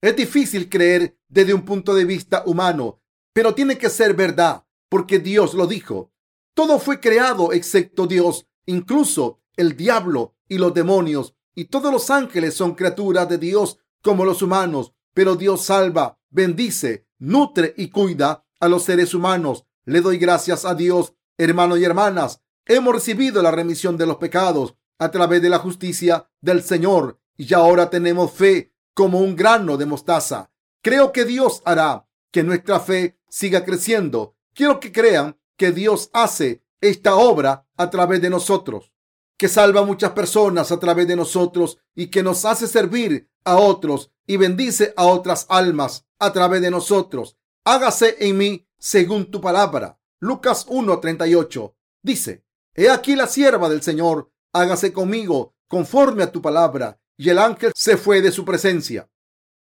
Es 0.00 0.16
difícil 0.16 0.68
creer 0.68 1.16
desde 1.28 1.54
un 1.54 1.64
punto 1.64 1.94
de 1.94 2.04
vista 2.04 2.42
humano, 2.44 3.00
pero 3.32 3.54
tiene 3.54 3.78
que 3.78 3.88
ser 3.88 4.14
verdad, 4.14 4.66
porque 4.88 5.18
Dios 5.18 5.54
lo 5.54 5.66
dijo. 5.66 6.11
Todo 6.54 6.78
fue 6.78 7.00
creado 7.00 7.52
excepto 7.52 8.06
Dios, 8.06 8.46
incluso 8.66 9.40
el 9.56 9.76
diablo 9.76 10.34
y 10.48 10.58
los 10.58 10.74
demonios 10.74 11.34
y 11.54 11.66
todos 11.66 11.92
los 11.92 12.10
ángeles 12.10 12.54
son 12.54 12.74
criaturas 12.74 13.28
de 13.28 13.38
Dios 13.38 13.78
como 14.02 14.24
los 14.24 14.42
humanos, 14.42 14.92
pero 15.14 15.36
Dios 15.36 15.64
salva, 15.64 16.18
bendice, 16.30 17.06
nutre 17.18 17.74
y 17.76 17.88
cuida 17.88 18.44
a 18.60 18.68
los 18.68 18.84
seres 18.84 19.14
humanos. 19.14 19.64
Le 19.84 20.00
doy 20.00 20.18
gracias 20.18 20.64
a 20.64 20.74
Dios, 20.74 21.14
hermanos 21.36 21.78
y 21.78 21.84
hermanas. 21.84 22.40
Hemos 22.66 22.94
recibido 22.94 23.42
la 23.42 23.50
remisión 23.50 23.96
de 23.96 24.06
los 24.06 24.16
pecados 24.16 24.74
a 24.98 25.10
través 25.10 25.42
de 25.42 25.48
la 25.48 25.58
justicia 25.58 26.30
del 26.40 26.62
Señor 26.62 27.18
y 27.36 27.52
ahora 27.54 27.90
tenemos 27.90 28.32
fe 28.32 28.72
como 28.94 29.20
un 29.20 29.36
grano 29.36 29.76
de 29.76 29.86
mostaza. 29.86 30.50
Creo 30.82 31.12
que 31.12 31.24
Dios 31.24 31.62
hará 31.64 32.06
que 32.30 32.42
nuestra 32.42 32.80
fe 32.80 33.18
siga 33.28 33.64
creciendo. 33.64 34.36
Quiero 34.54 34.80
que 34.80 34.92
crean 34.92 35.38
que 35.62 35.70
Dios 35.70 36.10
hace 36.12 36.64
esta 36.80 37.14
obra 37.14 37.68
a 37.76 37.88
través 37.88 38.20
de 38.20 38.28
nosotros 38.28 38.92
que 39.36 39.46
salva 39.48 39.82
a 39.82 39.84
muchas 39.84 40.10
personas 40.10 40.72
a 40.72 40.80
través 40.80 41.06
de 41.06 41.14
nosotros 41.14 41.78
y 41.94 42.08
que 42.08 42.24
nos 42.24 42.44
hace 42.44 42.66
servir 42.66 43.30
a 43.44 43.58
otros 43.58 44.10
y 44.26 44.38
bendice 44.38 44.92
a 44.96 45.06
otras 45.06 45.46
almas 45.48 46.04
a 46.18 46.32
través 46.32 46.62
de 46.62 46.72
nosotros. 46.72 47.38
Hágase 47.64 48.16
en 48.18 48.38
mí 48.38 48.66
según 48.76 49.30
tu 49.30 49.40
palabra. 49.40 50.00
Lucas 50.18 50.66
1:38 50.66 51.74
dice, 52.02 52.44
He 52.74 52.90
aquí 52.90 53.14
la 53.14 53.28
sierva 53.28 53.68
del 53.68 53.82
Señor, 53.82 54.32
hágase 54.52 54.92
conmigo 54.92 55.54
conforme 55.68 56.24
a 56.24 56.32
tu 56.32 56.42
palabra. 56.42 57.00
Y 57.16 57.28
el 57.30 57.38
ángel 57.38 57.70
se 57.76 57.96
fue 57.96 58.20
de 58.20 58.32
su 58.32 58.44
presencia. 58.44 59.08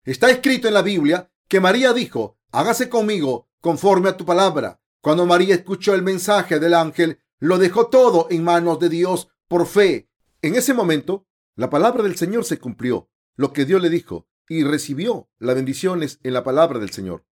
Está 0.06 0.30
escrito 0.30 0.70
en 0.70 0.76
la 0.76 0.82
Biblia 0.82 1.30
que 1.50 1.60
María 1.60 1.92
dijo, 1.92 2.38
hágase 2.54 2.88
conmigo 2.88 3.50
conforme 3.60 4.08
a 4.08 4.16
tu 4.16 4.26
palabra. 4.26 4.80
Cuando 5.02 5.26
María 5.26 5.56
escuchó 5.56 5.94
el 5.94 6.02
mensaje 6.02 6.60
del 6.60 6.74
ángel, 6.74 7.20
lo 7.40 7.58
dejó 7.58 7.88
todo 7.88 8.28
en 8.30 8.44
manos 8.44 8.80
de 8.80 8.90
Dios 8.90 9.30
por 9.48 9.66
fe. 9.66 10.10
En 10.42 10.56
ese 10.56 10.74
momento, 10.74 11.26
la 11.56 11.70
palabra 11.70 12.04
del 12.04 12.18
Señor 12.18 12.44
se 12.44 12.60
cumplió, 12.60 13.10
lo 13.36 13.54
que 13.54 13.66
Dios 13.66 13.82
le 13.82 13.90
dijo, 13.90 14.28
y 14.50 14.64
recibió 14.64 15.30
las 15.38 15.56
bendiciones 15.56 16.20
en 16.24 16.34
la 16.34 16.44
palabra 16.44 16.80
del 16.80 16.90
Señor. 16.90 17.26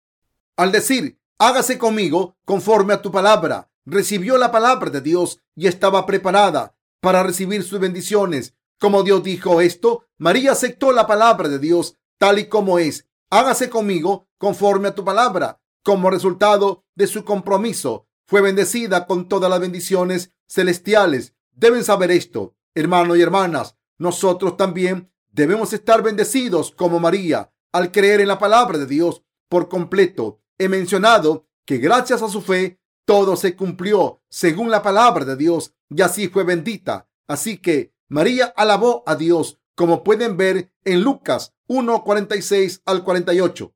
Al 0.56 0.70
decir, 0.70 1.20
hágase 1.38 1.78
conmigo 1.78 2.36
conforme 2.44 2.94
a 2.94 3.02
tu 3.02 3.10
palabra, 3.10 3.70
recibió 3.84 4.38
la 4.38 4.52
palabra 4.52 4.90
de 4.90 5.00
Dios 5.00 5.40
y 5.54 5.66
estaba 5.66 6.06
preparada 6.06 6.76
para 7.00 7.22
recibir 7.22 7.62
sus 7.64 7.80
bendiciones. 7.80 8.54
Como 8.78 9.02
Dios 9.02 9.22
dijo 9.22 9.60
esto, 9.60 10.04
María 10.18 10.52
aceptó 10.52 10.92
la 10.92 11.06
palabra 11.06 11.48
de 11.48 11.58
Dios 11.58 11.96
tal 12.18 12.38
y 12.38 12.48
como 12.48 12.78
es. 12.78 13.08
Hágase 13.30 13.70
conmigo 13.70 14.28
conforme 14.38 14.88
a 14.88 14.94
tu 14.94 15.04
palabra. 15.04 15.60
Como 15.86 16.10
resultado 16.10 16.84
de 16.96 17.06
su 17.06 17.24
compromiso, 17.24 18.08
fue 18.26 18.40
bendecida 18.40 19.06
con 19.06 19.28
todas 19.28 19.48
las 19.48 19.60
bendiciones 19.60 20.32
celestiales 20.48 21.36
Deben 21.52 21.84
saber 21.84 22.10
esto, 22.10 22.56
hermanos 22.74 23.16
y 23.16 23.22
hermanas. 23.22 23.76
Nosotros 23.98 24.56
también 24.56 25.12
debemos 25.30 25.72
estar 25.72 26.02
bendecidos 26.02 26.72
como 26.72 26.98
María 26.98 27.52
al 27.72 27.92
creer 27.92 28.20
en 28.20 28.26
la 28.26 28.40
palabra 28.40 28.78
de 28.78 28.86
Dios 28.86 29.22
por 29.48 29.68
completo. 29.68 30.40
He 30.58 30.68
mencionado 30.68 31.46
que 31.64 31.78
gracias 31.78 32.20
a 32.20 32.28
su 32.28 32.42
fe 32.42 32.80
todo 33.04 33.36
se 33.36 33.54
cumplió 33.54 34.20
según 34.28 34.72
la 34.72 34.82
palabra 34.82 35.24
de 35.24 35.36
Dios 35.36 35.72
y 35.88 36.02
así 36.02 36.26
fue 36.26 36.42
bendita. 36.42 37.08
Así 37.28 37.58
que 37.58 37.94
María 38.08 38.52
alabó 38.56 39.04
a 39.06 39.14
Dios, 39.14 39.60
como 39.76 40.02
pueden 40.02 40.36
ver 40.36 40.72
en 40.84 41.02
Lucas 41.02 41.54
1, 41.68 42.02
46 42.02 42.82
al 42.84 43.04
48. 43.04 43.75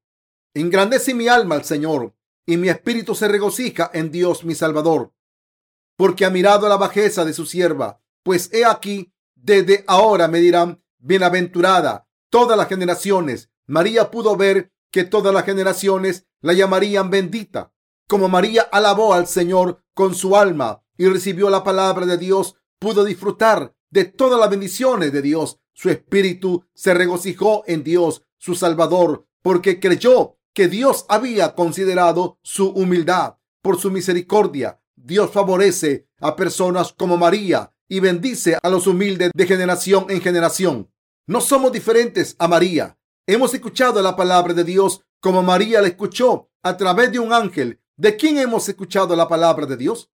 Engrandece 0.54 1.14
mi 1.14 1.28
alma 1.28 1.54
al 1.54 1.64
Señor 1.64 2.14
y 2.44 2.56
mi 2.56 2.68
espíritu 2.68 3.14
se 3.14 3.28
regocija 3.28 3.90
en 3.94 4.10
Dios 4.10 4.44
mi 4.44 4.54
Salvador, 4.54 5.12
porque 5.96 6.24
ha 6.24 6.30
mirado 6.30 6.68
la 6.68 6.76
bajeza 6.76 7.24
de 7.24 7.32
su 7.32 7.46
sierva, 7.46 8.00
pues 8.24 8.52
he 8.52 8.64
aquí, 8.64 9.12
desde 9.34 9.84
ahora 9.86 10.26
me 10.26 10.40
dirán, 10.40 10.82
bienaventurada 10.98 12.08
todas 12.30 12.56
las 12.56 12.68
generaciones. 12.68 13.50
María 13.66 14.10
pudo 14.10 14.36
ver 14.36 14.72
que 14.90 15.04
todas 15.04 15.32
las 15.32 15.44
generaciones 15.44 16.26
la 16.40 16.52
llamarían 16.52 17.10
bendita. 17.10 17.72
Como 18.08 18.28
María 18.28 18.62
alabó 18.62 19.14
al 19.14 19.26
Señor 19.26 19.84
con 19.94 20.14
su 20.14 20.36
alma 20.36 20.82
y 20.96 21.06
recibió 21.06 21.48
la 21.50 21.62
palabra 21.62 22.06
de 22.06 22.18
Dios, 22.18 22.56
pudo 22.78 23.04
disfrutar 23.04 23.74
de 23.90 24.04
todas 24.04 24.40
las 24.40 24.50
bendiciones 24.50 25.12
de 25.12 25.22
Dios. 25.22 25.60
Su 25.72 25.90
espíritu 25.90 26.64
se 26.74 26.94
regocijó 26.94 27.62
en 27.66 27.84
Dios, 27.84 28.24
su 28.36 28.54
Salvador, 28.54 29.26
porque 29.42 29.78
creyó 29.78 30.38
que 30.54 30.68
Dios 30.68 31.06
había 31.08 31.54
considerado 31.54 32.38
su 32.42 32.70
humildad. 32.70 33.36
Por 33.62 33.78
su 33.78 33.90
misericordia, 33.90 34.80
Dios 34.96 35.30
favorece 35.30 36.08
a 36.18 36.34
personas 36.36 36.94
como 36.96 37.16
María 37.16 37.72
y 37.88 38.00
bendice 38.00 38.58
a 38.62 38.70
los 38.70 38.86
humildes 38.86 39.30
de 39.34 39.46
generación 39.46 40.06
en 40.08 40.20
generación. 40.20 40.90
No 41.26 41.40
somos 41.40 41.72
diferentes 41.72 42.36
a 42.38 42.48
María. 42.48 42.98
Hemos 43.26 43.52
escuchado 43.54 44.02
la 44.02 44.16
palabra 44.16 44.54
de 44.54 44.64
Dios 44.64 45.02
como 45.20 45.42
María 45.42 45.82
la 45.82 45.88
escuchó 45.88 46.50
a 46.62 46.76
través 46.76 47.12
de 47.12 47.18
un 47.18 47.32
ángel. 47.32 47.80
¿De 47.96 48.16
quién 48.16 48.38
hemos 48.38 48.68
escuchado 48.68 49.14
la 49.14 49.28
palabra 49.28 49.66
de 49.66 49.76
Dios? 49.76 50.10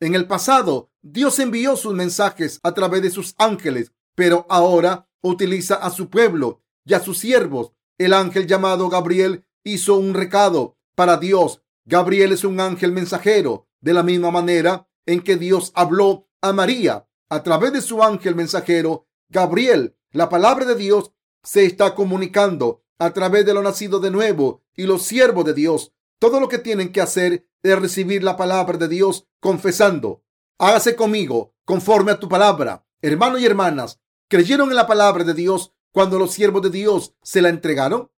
En 0.00 0.14
el 0.14 0.26
pasado, 0.26 0.90
Dios 1.00 1.38
envió 1.38 1.76
sus 1.76 1.94
mensajes 1.94 2.60
a 2.62 2.74
través 2.74 3.02
de 3.02 3.10
sus 3.10 3.34
ángeles, 3.38 3.92
pero 4.14 4.46
ahora 4.48 5.08
utiliza 5.22 5.76
a 5.76 5.90
su 5.90 6.10
pueblo 6.10 6.62
y 6.84 6.94
a 6.94 7.00
sus 7.00 7.18
siervos. 7.18 7.72
El 7.98 8.12
ángel 8.12 8.46
llamado 8.46 8.88
Gabriel 8.88 9.46
hizo 9.64 9.96
un 9.96 10.14
recado 10.14 10.76
para 10.94 11.16
Dios. 11.16 11.62
Gabriel 11.84 12.32
es 12.32 12.44
un 12.44 12.60
ángel 12.60 12.92
mensajero, 12.92 13.68
de 13.80 13.92
la 13.92 14.02
misma 14.02 14.30
manera 14.30 14.88
en 15.06 15.20
que 15.20 15.36
Dios 15.36 15.72
habló 15.74 16.28
a 16.40 16.52
María 16.52 17.08
a 17.28 17.42
través 17.42 17.72
de 17.72 17.80
su 17.80 18.02
ángel 18.02 18.34
mensajero. 18.34 19.06
Gabriel, 19.28 19.96
la 20.10 20.28
palabra 20.28 20.64
de 20.64 20.74
Dios, 20.74 21.12
se 21.42 21.64
está 21.64 21.94
comunicando 21.94 22.82
a 22.98 23.12
través 23.12 23.44
de 23.44 23.54
lo 23.54 23.62
nacido 23.62 23.98
de 23.98 24.10
nuevo 24.10 24.62
y 24.76 24.84
los 24.84 25.02
siervos 25.02 25.44
de 25.44 25.54
Dios. 25.54 25.92
Todo 26.18 26.38
lo 26.38 26.48
que 26.48 26.58
tienen 26.58 26.92
que 26.92 27.00
hacer 27.00 27.48
es 27.62 27.78
recibir 27.78 28.22
la 28.22 28.36
palabra 28.36 28.78
de 28.78 28.86
Dios 28.86 29.26
confesando. 29.40 30.22
Hágase 30.58 30.94
conmigo 30.94 31.54
conforme 31.64 32.12
a 32.12 32.20
tu 32.20 32.28
palabra. 32.28 32.86
Hermanos 33.00 33.40
y 33.40 33.46
hermanas, 33.46 34.00
¿creyeron 34.28 34.68
en 34.68 34.76
la 34.76 34.86
palabra 34.86 35.24
de 35.24 35.34
Dios 35.34 35.72
cuando 35.90 36.18
los 36.18 36.32
siervos 36.32 36.62
de 36.62 36.70
Dios 36.70 37.16
se 37.22 37.42
la 37.42 37.48
entregaron? 37.48 38.11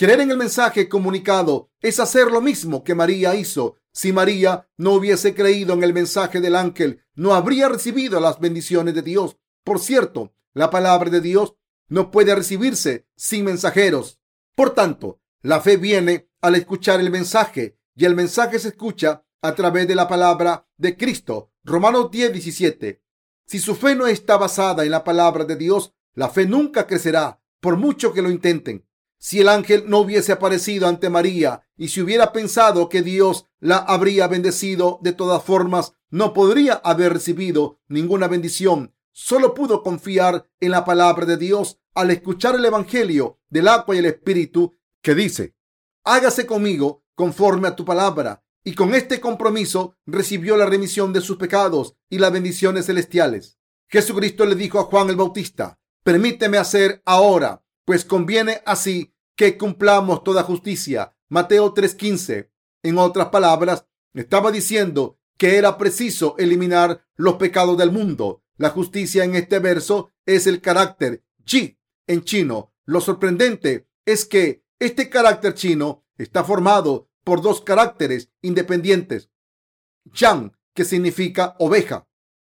Creer 0.00 0.20
en 0.20 0.30
el 0.30 0.38
mensaje 0.38 0.88
comunicado 0.88 1.68
es 1.82 2.00
hacer 2.00 2.30
lo 2.30 2.40
mismo 2.40 2.84
que 2.84 2.94
María 2.94 3.34
hizo. 3.34 3.76
Si 3.92 4.14
María 4.14 4.66
no 4.78 4.94
hubiese 4.94 5.34
creído 5.34 5.74
en 5.74 5.82
el 5.82 5.92
mensaje 5.92 6.40
del 6.40 6.56
ángel, 6.56 7.02
no 7.14 7.34
habría 7.34 7.68
recibido 7.68 8.18
las 8.18 8.40
bendiciones 8.40 8.94
de 8.94 9.02
Dios. 9.02 9.36
Por 9.62 9.78
cierto, 9.78 10.32
la 10.54 10.70
palabra 10.70 11.10
de 11.10 11.20
Dios 11.20 11.54
no 11.88 12.10
puede 12.10 12.34
recibirse 12.34 13.08
sin 13.14 13.44
mensajeros. 13.44 14.18
Por 14.54 14.70
tanto, 14.70 15.20
la 15.42 15.60
fe 15.60 15.76
viene 15.76 16.30
al 16.40 16.54
escuchar 16.54 16.98
el 16.98 17.10
mensaje 17.10 17.76
y 17.94 18.06
el 18.06 18.14
mensaje 18.14 18.58
se 18.58 18.68
escucha 18.68 19.26
a 19.42 19.54
través 19.54 19.86
de 19.86 19.96
la 19.96 20.08
palabra 20.08 20.66
de 20.78 20.96
Cristo. 20.96 21.52
Romanos 21.62 22.10
10, 22.10 22.32
17. 22.32 23.02
Si 23.44 23.58
su 23.58 23.74
fe 23.74 23.94
no 23.94 24.06
está 24.06 24.38
basada 24.38 24.82
en 24.82 24.92
la 24.92 25.04
palabra 25.04 25.44
de 25.44 25.56
Dios, 25.56 25.92
la 26.14 26.30
fe 26.30 26.46
nunca 26.46 26.86
crecerá, 26.86 27.42
por 27.60 27.76
mucho 27.76 28.14
que 28.14 28.22
lo 28.22 28.30
intenten. 28.30 28.86
Si 29.22 29.38
el 29.38 29.50
ángel 29.50 29.84
no 29.86 29.98
hubiese 29.98 30.32
aparecido 30.32 30.88
ante 30.88 31.10
María 31.10 31.62
y 31.76 31.88
si 31.88 32.00
hubiera 32.00 32.32
pensado 32.32 32.88
que 32.88 33.02
Dios 33.02 33.46
la 33.60 33.76
habría 33.76 34.26
bendecido 34.28 34.98
de 35.02 35.12
todas 35.12 35.44
formas, 35.44 35.92
no 36.08 36.32
podría 36.32 36.72
haber 36.72 37.12
recibido 37.12 37.80
ninguna 37.86 38.28
bendición. 38.28 38.94
Solo 39.12 39.52
pudo 39.52 39.82
confiar 39.82 40.48
en 40.58 40.70
la 40.70 40.86
palabra 40.86 41.26
de 41.26 41.36
Dios 41.36 41.78
al 41.94 42.10
escuchar 42.10 42.54
el 42.54 42.64
Evangelio 42.64 43.38
del 43.50 43.68
agua 43.68 43.94
y 43.94 43.98
el 43.98 44.06
Espíritu 44.06 44.78
que 45.02 45.14
dice, 45.14 45.54
hágase 46.02 46.46
conmigo 46.46 47.04
conforme 47.14 47.68
a 47.68 47.76
tu 47.76 47.84
palabra. 47.84 48.42
Y 48.64 48.74
con 48.74 48.94
este 48.94 49.20
compromiso 49.20 49.96
recibió 50.06 50.56
la 50.56 50.64
remisión 50.64 51.12
de 51.12 51.20
sus 51.20 51.36
pecados 51.36 51.94
y 52.08 52.18
las 52.18 52.32
bendiciones 52.32 52.86
celestiales. 52.86 53.58
Jesucristo 53.86 54.46
le 54.46 54.54
dijo 54.54 54.78
a 54.78 54.84
Juan 54.84 55.10
el 55.10 55.16
Bautista, 55.16 55.78
permíteme 56.04 56.56
hacer 56.56 57.02
ahora 57.04 57.62
pues 57.90 58.04
conviene 58.04 58.62
así 58.66 59.09
que 59.40 59.56
cumplamos 59.56 60.22
toda 60.22 60.42
justicia. 60.42 61.16
Mateo 61.30 61.72
3:15. 61.72 62.50
En 62.82 62.98
otras 62.98 63.30
palabras, 63.30 63.86
estaba 64.12 64.52
diciendo 64.52 65.18
que 65.38 65.56
era 65.56 65.78
preciso 65.78 66.34
eliminar 66.36 67.06
los 67.16 67.36
pecados 67.36 67.78
del 67.78 67.90
mundo. 67.90 68.42
La 68.58 68.68
justicia 68.68 69.24
en 69.24 69.34
este 69.36 69.58
verso 69.58 70.10
es 70.26 70.46
el 70.46 70.60
carácter 70.60 71.24
chi 71.42 71.78
en 72.06 72.22
chino. 72.22 72.74
Lo 72.84 73.00
sorprendente 73.00 73.88
es 74.04 74.26
que 74.26 74.62
este 74.78 75.08
carácter 75.08 75.54
chino 75.54 76.04
está 76.18 76.44
formado 76.44 77.08
por 77.24 77.40
dos 77.40 77.62
caracteres 77.62 78.30
independientes. 78.42 79.30
Yang, 80.12 80.52
que 80.74 80.84
significa 80.84 81.56
oveja, 81.60 82.06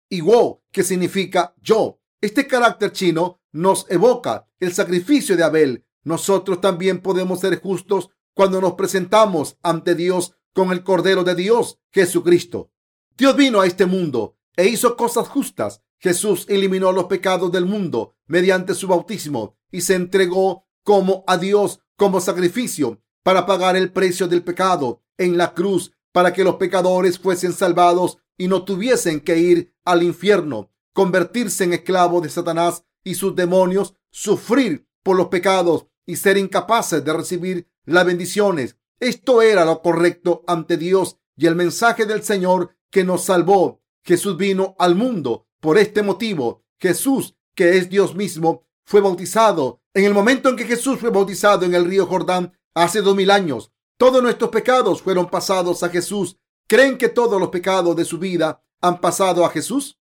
y 0.09 0.21
Wo, 0.21 0.63
que 0.71 0.83
significa 0.83 1.53
yo. 1.61 1.99
Este 2.21 2.47
carácter 2.47 2.93
chino 2.93 3.41
nos 3.51 3.85
evoca 3.89 4.47
el 4.61 4.71
sacrificio 4.71 5.35
de 5.35 5.43
Abel. 5.43 5.86
Nosotros 6.07 6.61
también 6.61 7.01
podemos 7.01 7.41
ser 7.41 7.59
justos 7.59 8.11
cuando 8.33 8.61
nos 8.61 8.75
presentamos 8.75 9.57
ante 9.61 9.93
Dios 9.93 10.37
con 10.53 10.71
el 10.71 10.81
Cordero 10.81 11.25
de 11.25 11.35
Dios, 11.35 11.79
Jesucristo. 11.91 12.71
Dios 13.17 13.35
vino 13.35 13.59
a 13.59 13.67
este 13.67 13.85
mundo 13.85 14.37
e 14.55 14.69
hizo 14.69 14.95
cosas 14.95 15.27
justas. 15.27 15.81
Jesús 15.99 16.45
eliminó 16.47 16.93
los 16.93 17.07
pecados 17.07 17.51
del 17.51 17.65
mundo 17.65 18.15
mediante 18.25 18.73
su 18.73 18.87
bautismo 18.87 19.57
y 19.69 19.81
se 19.81 19.95
entregó 19.95 20.65
como 20.81 21.25
a 21.27 21.37
Dios 21.37 21.81
como 21.97 22.21
sacrificio 22.21 23.01
para 23.21 23.45
pagar 23.45 23.75
el 23.75 23.91
precio 23.91 24.29
del 24.29 24.45
pecado 24.45 25.01
en 25.17 25.35
la 25.35 25.53
cruz 25.53 25.91
para 26.13 26.31
que 26.31 26.45
los 26.45 26.55
pecadores 26.55 27.19
fuesen 27.19 27.51
salvados 27.51 28.17
y 28.37 28.47
no 28.47 28.63
tuviesen 28.63 29.19
que 29.19 29.39
ir 29.39 29.73
al 29.83 30.03
infierno 30.03 30.71
convertirse 30.93 31.65
en 31.65 31.73
esclavo 31.73 32.21
de 32.21 32.29
Satanás 32.29 32.85
y 33.03 33.15
sus 33.15 33.35
demonios, 33.35 33.93
sufrir 34.09 34.87
por 35.03 35.17
los 35.17 35.27
pecados 35.27 35.87
y 36.07 36.15
ser 36.15 36.37
incapaces 36.37 37.05
de 37.05 37.13
recibir 37.13 37.67
las 37.85 38.03
bendiciones. 38.03 38.77
Esto 38.99 39.43
era 39.43 39.63
lo 39.63 39.83
correcto 39.83 40.43
ante 40.47 40.77
Dios 40.77 41.17
y 41.35 41.45
el 41.45 41.55
mensaje 41.55 42.07
del 42.07 42.23
Señor 42.23 42.75
que 42.89 43.03
nos 43.03 43.25
salvó. 43.25 43.83
Jesús 44.03 44.37
vino 44.37 44.75
al 44.79 44.95
mundo 44.95 45.45
por 45.59 45.77
este 45.77 46.01
motivo. 46.01 46.63
Jesús, 46.79 47.35
que 47.53 47.77
es 47.77 47.87
Dios 47.87 48.15
mismo, 48.15 48.63
fue 48.83 49.01
bautizado. 49.01 49.81
En 49.93 50.05
el 50.05 50.15
momento 50.15 50.49
en 50.49 50.55
que 50.55 50.65
Jesús 50.65 50.99
fue 50.99 51.11
bautizado 51.11 51.63
en 51.63 51.75
el 51.75 51.85
río 51.85 52.07
Jordán 52.07 52.57
hace 52.73 53.03
dos 53.03 53.15
mil 53.15 53.29
años, 53.29 53.71
todos 53.97 54.23
nuestros 54.23 54.49
pecados 54.49 55.03
fueron 55.03 55.29
pasados 55.29 55.83
a 55.83 55.89
Jesús. 55.89 56.39
¿Creen 56.67 56.97
que 56.97 57.09
todos 57.09 57.39
los 57.39 57.49
pecados 57.49 57.95
de 57.95 58.05
su 58.05 58.17
vida 58.17 58.63
han 58.81 58.99
pasado 58.99 59.45
a 59.45 59.49
Jesús? 59.49 59.99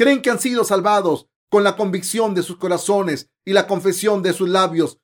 creen 0.00 0.22
que 0.22 0.30
han 0.30 0.40
sido 0.40 0.64
salvados 0.64 1.26
con 1.50 1.62
la 1.62 1.76
convicción 1.76 2.34
de 2.34 2.42
sus 2.42 2.56
corazones 2.56 3.28
y 3.44 3.52
la 3.52 3.66
confesión 3.66 4.22
de 4.22 4.32
sus 4.32 4.48
labios. 4.48 4.98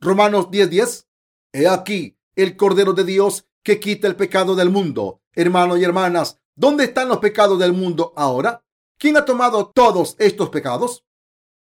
Romanos 0.00 0.50
10:10. 0.50 0.70
10. 0.70 1.06
He 1.52 1.68
aquí 1.68 2.16
el 2.34 2.56
Cordero 2.56 2.92
de 2.92 3.04
Dios 3.04 3.46
que 3.62 3.80
quita 3.80 4.08
el 4.08 4.16
pecado 4.16 4.54
del 4.54 4.70
mundo. 4.70 5.20
Hermanos 5.34 5.78
y 5.78 5.84
hermanas, 5.84 6.40
¿dónde 6.54 6.84
están 6.84 7.08
los 7.08 7.18
pecados 7.18 7.58
del 7.58 7.72
mundo 7.72 8.12
ahora? 8.16 8.64
¿Quién 8.98 9.16
ha 9.16 9.24
tomado 9.24 9.68
todos 9.68 10.16
estos 10.18 10.48
pecados? 10.50 11.04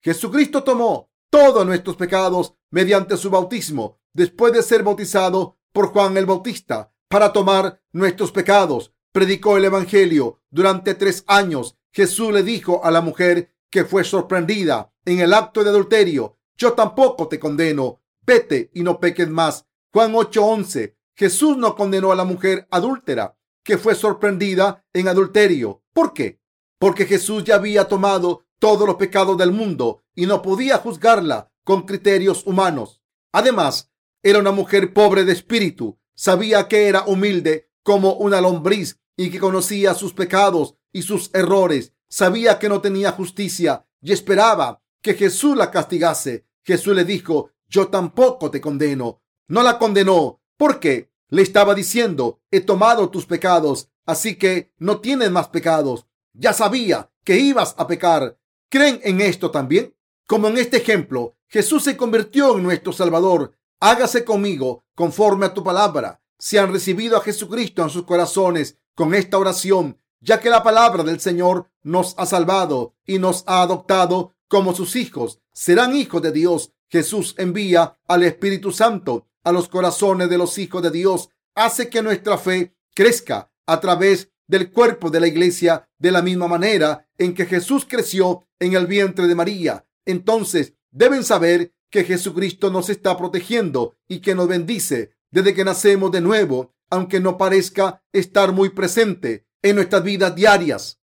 Jesucristo 0.03 0.63
tomó 0.63 1.11
todos 1.31 1.67
nuestros 1.67 1.97
pecados 1.97 2.55
mediante 2.71 3.17
su 3.17 3.31
bautismo, 3.31 3.99
después 4.13 4.53
de 4.53 4.63
ser 4.63 4.83
bautizado 4.83 5.59
por 5.73 5.89
Juan 5.89 6.17
el 6.17 6.27
Bautista, 6.27 6.93
para 7.09 7.33
tomar 7.33 7.81
nuestros 7.93 8.33
pecados. 8.33 8.93
Predicó 9.13 9.57
el 9.57 9.65
Evangelio 9.65 10.41
durante 10.51 10.95
tres 10.95 11.25
años 11.27 11.77
Jesús 11.97 12.31
le 12.31 12.43
dijo 12.43 12.85
a 12.85 12.91
la 12.91 13.01
mujer 13.01 13.55
que 13.71 13.87
fue 13.87 14.05
sorprendida 14.05 14.93
en 15.07 15.21
el 15.21 15.33
acto 15.33 15.65
de 15.65 15.71
adulterio, 15.71 16.37
yo 16.55 16.75
tampoco 16.75 17.27
te 17.27 17.41
condeno, 17.41 18.03
vete 18.27 18.71
y 18.75 18.83
no 18.83 19.01
peques 19.01 19.29
más. 19.29 19.67
Juan 19.93 20.15
8:11. 20.15 20.97
Jesús 21.15 21.57
no 21.57 21.75
condenó 21.77 22.13
a 22.13 22.17
la 22.17 22.25
mujer 22.25 22.67
adúltera 22.71 23.37
que 23.63 23.79
fue 23.79 23.95
sorprendida 23.95 24.85
en 24.93 25.09
adulterio. 25.09 25.83
¿Por 25.93 26.13
qué? 26.13 26.41
Porque 26.79 27.07
Jesús 27.07 27.43
ya 27.45 27.57
había 27.57 27.89
tomado 27.89 28.45
todos 28.59 28.87
los 28.87 28.97
pecados 28.97 29.37
del 29.39 29.51
mundo 29.51 30.05
y 30.15 30.27
no 30.27 30.43
podía 30.43 30.79
juzgarla 30.79 31.51
con 31.65 31.83
criterios 31.83 32.47
humanos. 32.47 33.03
Además, 33.33 33.91
era 34.23 34.39
una 34.39 34.53
mujer 34.53 34.93
pobre 34.93 35.25
de 35.25 35.33
espíritu, 35.33 35.99
sabía 36.15 36.69
que 36.69 36.89
era 36.89 37.05
humilde 37.07 37.71
como 37.83 38.15
una 38.15 38.41
lombriz 38.41 38.99
y 39.17 39.31
que 39.31 39.41
conocía 39.41 39.95
sus 39.95 40.13
pecados 40.13 40.77
y 40.93 41.03
sus 41.03 41.31
errores. 41.35 41.93
Sabía 42.09 42.59
que 42.59 42.69
no 42.69 42.81
tenía 42.81 43.13
justicia 43.13 43.87
y 44.01 44.13
esperaba 44.13 44.83
que 45.03 45.15
Jesús 45.15 45.57
la 45.57 45.71
castigase. 45.71 46.47
Jesús 46.65 46.95
le 46.95 47.05
dijo, 47.05 47.51
yo 47.69 47.89
tampoco 47.89 48.51
te 48.51 48.61
condeno. 48.61 49.23
No 49.49 49.63
la 49.63 49.79
condenó 49.79 50.41
porque 50.57 51.11
le 51.29 51.43
estaba 51.43 51.75
diciendo, 51.75 52.41
he 52.51 52.61
tomado 52.61 53.11
tus 53.11 53.27
pecados, 53.27 53.91
así 54.05 54.37
que 54.37 54.73
no 54.79 55.01
tienes 55.01 55.31
más 55.31 55.49
pecados. 55.49 56.07
Ya 56.33 56.53
sabía 56.53 57.11
que 57.25 57.39
ibas 57.39 57.75
a 57.79 57.87
pecar. 57.87 58.39
¿Creen 58.69 59.01
en 59.03 59.21
esto 59.21 59.51
también? 59.51 59.95
Como 60.27 60.49
en 60.49 60.59
este 60.59 60.79
ejemplo, 60.79 61.37
Jesús 61.49 61.85
se 61.85 61.97
convirtió 61.97 62.57
en 62.57 62.65
nuestro 62.65 62.93
Salvador. 62.93 63.57
Hágase 63.81 64.25
conmigo 64.25 64.85
conforme 64.95 65.47
a 65.47 65.55
tu 65.55 65.63
palabra. 65.63 66.21
Si 66.39 66.59
han 66.59 66.73
recibido 66.73 67.17
a 67.17 67.21
Jesucristo 67.21 67.83
en 67.83 67.91
sus 67.91 68.05
corazones 68.05 68.79
con 68.95 69.15
esta 69.15 69.39
oración, 69.39 69.99
ya 70.21 70.41
que 70.41 70.51
la 70.51 70.63
palabra 70.63 71.03
del 71.05 71.21
Señor 71.21 71.71
nos 71.83 72.15
ha 72.19 72.27
salvado 72.27 72.95
y 73.07 73.19
nos 73.19 73.45
ha 73.47 73.63
adoptado 73.63 74.35
como 74.49 74.75
sus 74.75 74.97
hijos, 74.97 75.41
serán 75.53 75.95
hijos 75.95 76.23
de 76.23 76.33
Dios. 76.33 76.73
Jesús 76.89 77.35
envía 77.39 77.99
al 78.07 78.23
Espíritu 78.23 78.73
Santo 78.73 79.29
a 79.45 79.53
los 79.53 79.69
corazones 79.69 80.29
de 80.29 80.39
los 80.39 80.59
hijos 80.59 80.83
de 80.83 80.91
Dios, 80.91 81.31
hace 81.55 81.89
que 81.89 82.03
nuestra 82.03 82.37
fe 82.37 82.75
crezca 82.95 83.53
a 83.67 83.81
través 83.81 84.33
del 84.49 84.71
cuerpo 84.71 85.11
de 85.11 85.21
la 85.21 85.27
iglesia 85.27 85.89
de 85.99 86.11
la 86.11 86.23
misma 86.23 86.49
manera 86.49 87.09
en 87.19 87.35
que 87.35 87.47
Jesús 87.47 87.87
creció 87.89 88.47
en 88.59 88.75
el 88.75 88.87
vientre 88.87 89.27
de 89.27 89.35
María. 89.35 89.87
Entonces 90.05 90.75
deben 90.91 91.25
saber 91.25 91.75
que 91.91 92.05
Jesucristo 92.05 92.71
nos 92.71 92.89
está 92.91 93.17
protegiendo 93.17 93.97
y 94.09 94.21
que 94.21 94.35
nos 94.35 94.49
bendice 94.49 95.13
desde 95.31 95.55
que 95.55 95.65
nacemos 95.65 96.11
de 96.11 96.21
nuevo, 96.21 96.75
aunque 96.91 97.21
no 97.21 97.37
parezca 97.37 98.03
estar 98.13 98.53
muy 98.53 98.71
presente 98.71 99.47
en 99.63 99.77
nuestras 99.77 100.03
vidas 100.03 100.35
diarias. 100.35 101.01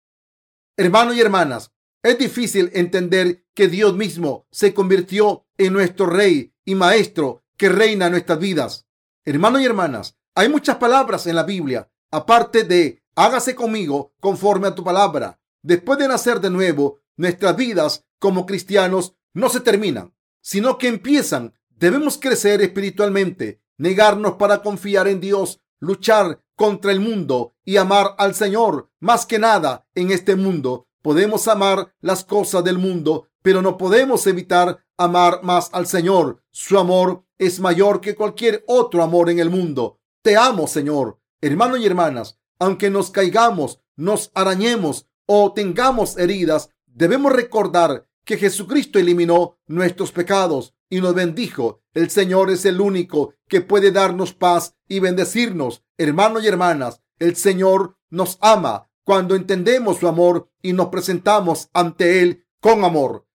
Hermanos 0.75 1.15
y 1.15 1.21
hermanas, 1.21 1.71
es 2.03 2.17
difícil 2.17 2.69
entender 2.73 3.45
que 3.53 3.67
Dios 3.67 3.95
mismo 3.95 4.47
se 4.51 4.73
convirtió 4.73 5.46
en 5.57 5.73
nuestro 5.73 6.05
Rey 6.05 6.53
y 6.65 6.75
Maestro 6.75 7.43
que 7.57 7.69
reina 7.69 8.09
nuestras 8.09 8.39
vidas. 8.39 8.87
Hermanos 9.25 9.61
y 9.61 9.65
hermanas, 9.65 10.17
hay 10.35 10.49
muchas 10.49 10.77
palabras 10.77 11.27
en 11.27 11.35
la 11.35 11.43
Biblia, 11.43 11.89
aparte 12.11 12.63
de 12.63 13.03
hágase 13.15 13.55
conmigo 13.55 14.13
conforme 14.19 14.67
a 14.67 14.75
tu 14.75 14.83
palabra. 14.83 15.39
Después 15.63 15.97
de 15.99 16.07
nacer 16.07 16.39
de 16.39 16.49
nuevo, 16.49 16.99
nuestras 17.17 17.55
vidas 17.55 18.05
como 18.19 18.45
cristianos 18.45 19.15
no 19.33 19.49
se 19.49 19.59
terminan, 19.59 20.13
sino 20.41 20.77
que 20.77 20.87
empiezan. 20.87 21.53
Debemos 21.69 22.17
crecer 22.17 22.61
espiritualmente, 22.61 23.61
negarnos 23.77 24.33
para 24.33 24.61
confiar 24.61 25.07
en 25.07 25.19
Dios, 25.19 25.59
luchar 25.79 26.41
contra 26.55 26.91
el 26.91 26.99
mundo 26.99 27.55
y 27.65 27.77
amar 27.77 28.15
al 28.17 28.33
Señor. 28.33 28.89
Más 28.99 29.25
que 29.25 29.39
nada 29.39 29.87
en 29.95 30.11
este 30.11 30.35
mundo, 30.35 30.87
podemos 31.01 31.47
amar 31.47 31.93
las 32.01 32.23
cosas 32.23 32.63
del 32.63 32.77
mundo, 32.77 33.29
pero 33.41 33.61
no 33.61 33.77
podemos 33.77 34.25
evitar 34.27 34.83
amar 34.97 35.41
más 35.43 35.69
al 35.73 35.87
Señor. 35.87 36.43
Su 36.51 36.77
amor 36.77 37.23
es 37.37 37.59
mayor 37.59 38.01
que 38.01 38.15
cualquier 38.15 38.63
otro 38.67 39.03
amor 39.03 39.29
en 39.29 39.39
el 39.39 39.49
mundo. 39.49 39.99
Te 40.21 40.35
amo, 40.35 40.67
Señor. 40.67 41.19
Hermanos 41.39 41.79
y 41.79 41.85
hermanas, 41.85 42.39
aunque 42.59 42.89
nos 42.89 43.11
caigamos, 43.11 43.81
nos 43.95 44.31
arañemos 44.33 45.07
o 45.25 45.53
tengamos 45.53 46.17
heridas, 46.17 46.71
debemos 46.85 47.31
recordar 47.31 48.07
que 48.23 48.37
Jesucristo 48.37 48.99
eliminó 48.99 49.57
nuestros 49.67 50.11
pecados 50.11 50.73
y 50.89 50.99
nos 51.01 51.13
bendijo. 51.13 51.81
El 51.93 52.09
Señor 52.09 52.49
es 52.49 52.65
el 52.65 52.81
único 52.81 53.35
que 53.47 53.61
puede 53.61 53.91
darnos 53.91 54.33
paz 54.33 54.75
y 54.87 54.99
bendecirnos. 54.99 55.83
Hermanos 55.97 56.43
y 56.43 56.47
hermanas, 56.47 57.01
el 57.19 57.35
Señor 57.35 57.97
nos 58.09 58.37
ama 58.41 58.89
cuando 59.03 59.35
entendemos 59.35 59.99
su 59.99 60.07
amor 60.07 60.49
y 60.61 60.73
nos 60.73 60.87
presentamos 60.87 61.69
ante 61.73 62.21
Él 62.21 62.45
con 62.59 62.83
amor. 62.83 63.26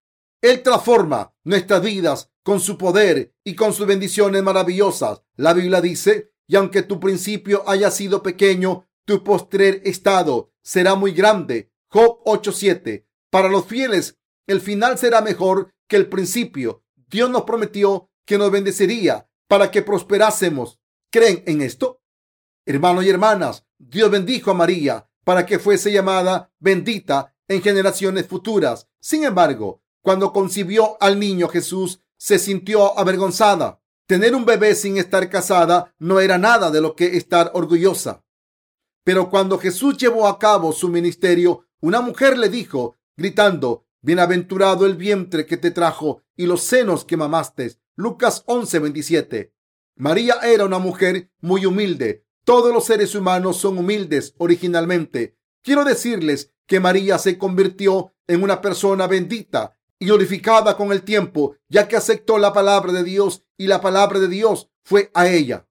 Él 0.43 0.63
transforma 0.63 1.33
nuestras 1.45 1.81
vidas 1.83 2.31
con 2.43 2.59
su 2.59 2.77
poder 2.77 3.33
y 3.45 3.55
con 3.55 3.73
sus 3.73 3.87
bendiciones 3.87 4.43
maravillosas. 4.43 5.23
La 5.37 5.55
Biblia 5.55 5.81
dice, 5.81 6.33
y 6.49 6.57
aunque 6.57 6.83
tu 6.83 6.99
principio 6.99 7.63
haya 7.69 7.93
sido 7.93 8.23
pequeño, 8.23 8.89
tu 9.05 9.23
postrer 9.23 9.81
estado 9.85 10.53
será 10.61 10.97
muy 10.97 11.13
grande. 11.13 11.73
Job 11.89 12.21
8:7. 12.25 13.07
Para 13.31 13.49
los 13.49 13.67
fieles, 13.67 14.19
el 14.49 14.61
final 14.61 14.99
será 14.99 15.21
mejor 15.21 15.73
que 15.89 15.97
el 15.97 16.09
principio. 16.09 16.85
Dios 17.09 17.31
nos 17.31 17.43
prometió 17.43 18.11
que 18.27 18.37
nos 18.37 18.51
bendeciría 18.51 19.29
para 19.47 19.71
que 19.71 19.83
prosperásemos. 19.83 20.81
¿Creen 21.11 21.45
en 21.47 21.63
esto? 21.63 22.03
Hermanos 22.67 23.05
y 23.05 23.11
hermanas, 23.11 23.65
Dios 23.79 24.11
bendijo 24.11 24.51
a 24.51 24.55
María 24.55 25.09
para 25.25 25.47
que 25.47 25.59
fuese 25.59 25.93
llamada 25.93 26.53
bendita 26.59 27.35
en 27.47 27.63
generaciones 27.63 28.27
futuras. 28.27 28.89
Sin 29.01 29.25
embargo, 29.25 29.83
cuando 30.03 30.33
concibió 30.33 30.97
al 31.01 31.19
niño 31.19 31.49
Jesús, 31.49 32.01
se 32.19 32.39
sintió 32.39 32.99
avergonzada. 32.99 33.81
Tener 34.07 34.35
un 34.35 34.45
bebé 34.45 34.75
sin 34.75 34.99
estar 34.99 35.31
casada 35.31 35.95
no 35.99 36.21
era 36.21 36.39
nada 36.39 36.71
de 36.71 36.81
lo 36.81 36.95
que 36.95 37.17
estar 37.17 37.51
orgullosa. 37.55 38.25
Pero 39.05 39.31
cuando 39.31 39.59
Jesús 39.59 39.97
llevó 39.97 40.29
a 40.29 40.39
cabo 40.39 40.73
su 40.73 40.89
ministerio, 40.89 41.67
una 41.81 42.01
mujer 42.01 42.37
le 42.39 42.49
dijo, 42.49 42.97
gritando, 43.17 43.87
Bienaventurado 44.05 44.85
el 44.85 44.97
vientre 44.97 45.47
que 45.47 45.57
te 45.57 45.71
trajo 45.71 46.23
y 46.37 46.47
los 46.47 46.63
senos 46.63 47.05
que 47.05 47.17
mamaste. 47.17 47.77
Lucas 47.95 48.43
11:27. 48.47 49.53
María 49.95 50.41
era 50.43 50.65
una 50.65 50.81
mujer 50.81 51.31
muy 51.41 51.67
humilde. 51.67 52.27
Todos 52.45 52.75
los 52.75 52.85
seres 52.85 53.15
humanos 53.15 53.59
son 53.59 53.79
humildes 53.79 54.35
originalmente. 54.39 55.37
Quiero 55.63 55.85
decirles 55.85 56.53
que 56.67 56.81
María 56.81 57.17
se 57.19 57.39
convirtió 57.39 58.13
en 58.27 58.43
una 58.43 58.61
persona 58.61 59.07
bendita 59.07 59.79
y 60.03 60.07
glorificada 60.07 60.77
con 60.77 60.91
el 60.91 61.05
tiempo, 61.05 61.55
ya 61.69 61.87
que 61.87 61.95
aceptó 61.95 62.37
la 62.37 62.53
palabra 62.53 62.91
de 62.91 63.05
Dios 63.05 63.45
y 63.57 63.69
la 63.69 63.81
palabra 63.81 64.19
de 64.19 64.27
Dios 64.27 64.69
fue 64.83 65.13
a 65.15 65.29
ella. 65.29 65.69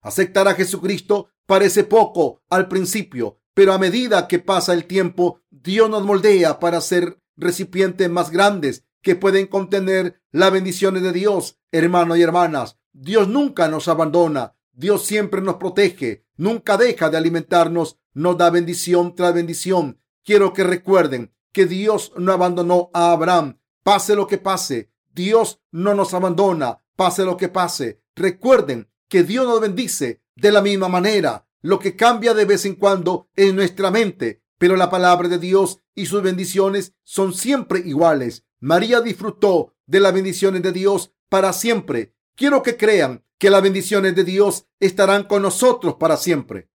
Aceptar 0.00 0.46
a 0.46 0.54
Jesucristo 0.54 1.30
parece 1.46 1.82
poco 1.82 2.44
al 2.48 2.68
principio, 2.68 3.40
pero 3.54 3.72
a 3.72 3.80
medida 3.80 4.28
que 4.28 4.38
pasa 4.38 4.72
el 4.72 4.84
tiempo, 4.84 5.40
Dios 5.50 5.90
nos 5.90 6.04
moldea 6.04 6.60
para 6.60 6.80
ser 6.80 7.18
recipientes 7.36 8.08
más 8.08 8.30
grandes 8.30 8.84
que 9.02 9.16
pueden 9.16 9.48
contener 9.48 10.22
las 10.30 10.52
bendiciones 10.52 11.02
de 11.02 11.10
Dios. 11.10 11.58
Hermanos 11.72 12.18
y 12.18 12.22
hermanas, 12.22 12.78
Dios 12.92 13.26
nunca 13.26 13.66
nos 13.66 13.88
abandona. 13.88 14.54
Dios 14.70 15.04
siempre 15.04 15.40
nos 15.42 15.56
protege, 15.56 16.24
nunca 16.36 16.76
deja 16.76 17.10
de 17.10 17.16
alimentarnos, 17.16 17.98
nos 18.14 18.38
da 18.38 18.48
bendición 18.48 19.16
tras 19.16 19.34
bendición. 19.34 20.00
Quiero 20.22 20.52
que 20.52 20.62
recuerden 20.62 21.34
que 21.50 21.66
Dios 21.66 22.12
no 22.16 22.30
abandonó 22.30 22.90
a 22.94 23.10
Abraham, 23.10 23.58
Pase 23.82 24.14
lo 24.14 24.26
que 24.26 24.38
pase, 24.38 24.90
Dios 25.12 25.60
no 25.70 25.94
nos 25.94 26.14
abandona. 26.14 26.82
Pase 26.96 27.24
lo 27.24 27.36
que 27.36 27.48
pase. 27.48 28.02
Recuerden 28.14 28.88
que 29.08 29.24
Dios 29.24 29.46
nos 29.46 29.60
bendice 29.60 30.22
de 30.36 30.52
la 30.52 30.62
misma 30.62 30.88
manera. 30.88 31.46
Lo 31.60 31.78
que 31.78 31.96
cambia 31.96 32.34
de 32.34 32.44
vez 32.44 32.64
en 32.64 32.74
cuando 32.74 33.28
es 33.34 33.54
nuestra 33.54 33.90
mente, 33.90 34.42
pero 34.58 34.76
la 34.76 34.90
palabra 34.90 35.28
de 35.28 35.38
Dios 35.38 35.78
y 35.94 36.06
sus 36.06 36.22
bendiciones 36.22 36.94
son 37.02 37.34
siempre 37.34 37.80
iguales. 37.80 38.44
María 38.60 39.00
disfrutó 39.00 39.74
de 39.86 40.00
las 40.00 40.12
bendiciones 40.12 40.62
de 40.62 40.72
Dios 40.72 41.12
para 41.28 41.52
siempre. 41.52 42.14
Quiero 42.34 42.62
que 42.62 42.76
crean 42.76 43.24
que 43.38 43.50
las 43.50 43.62
bendiciones 43.62 44.14
de 44.14 44.24
Dios 44.24 44.66
estarán 44.78 45.24
con 45.24 45.42
nosotros 45.42 45.96
para 45.96 46.16
siempre. 46.16 46.68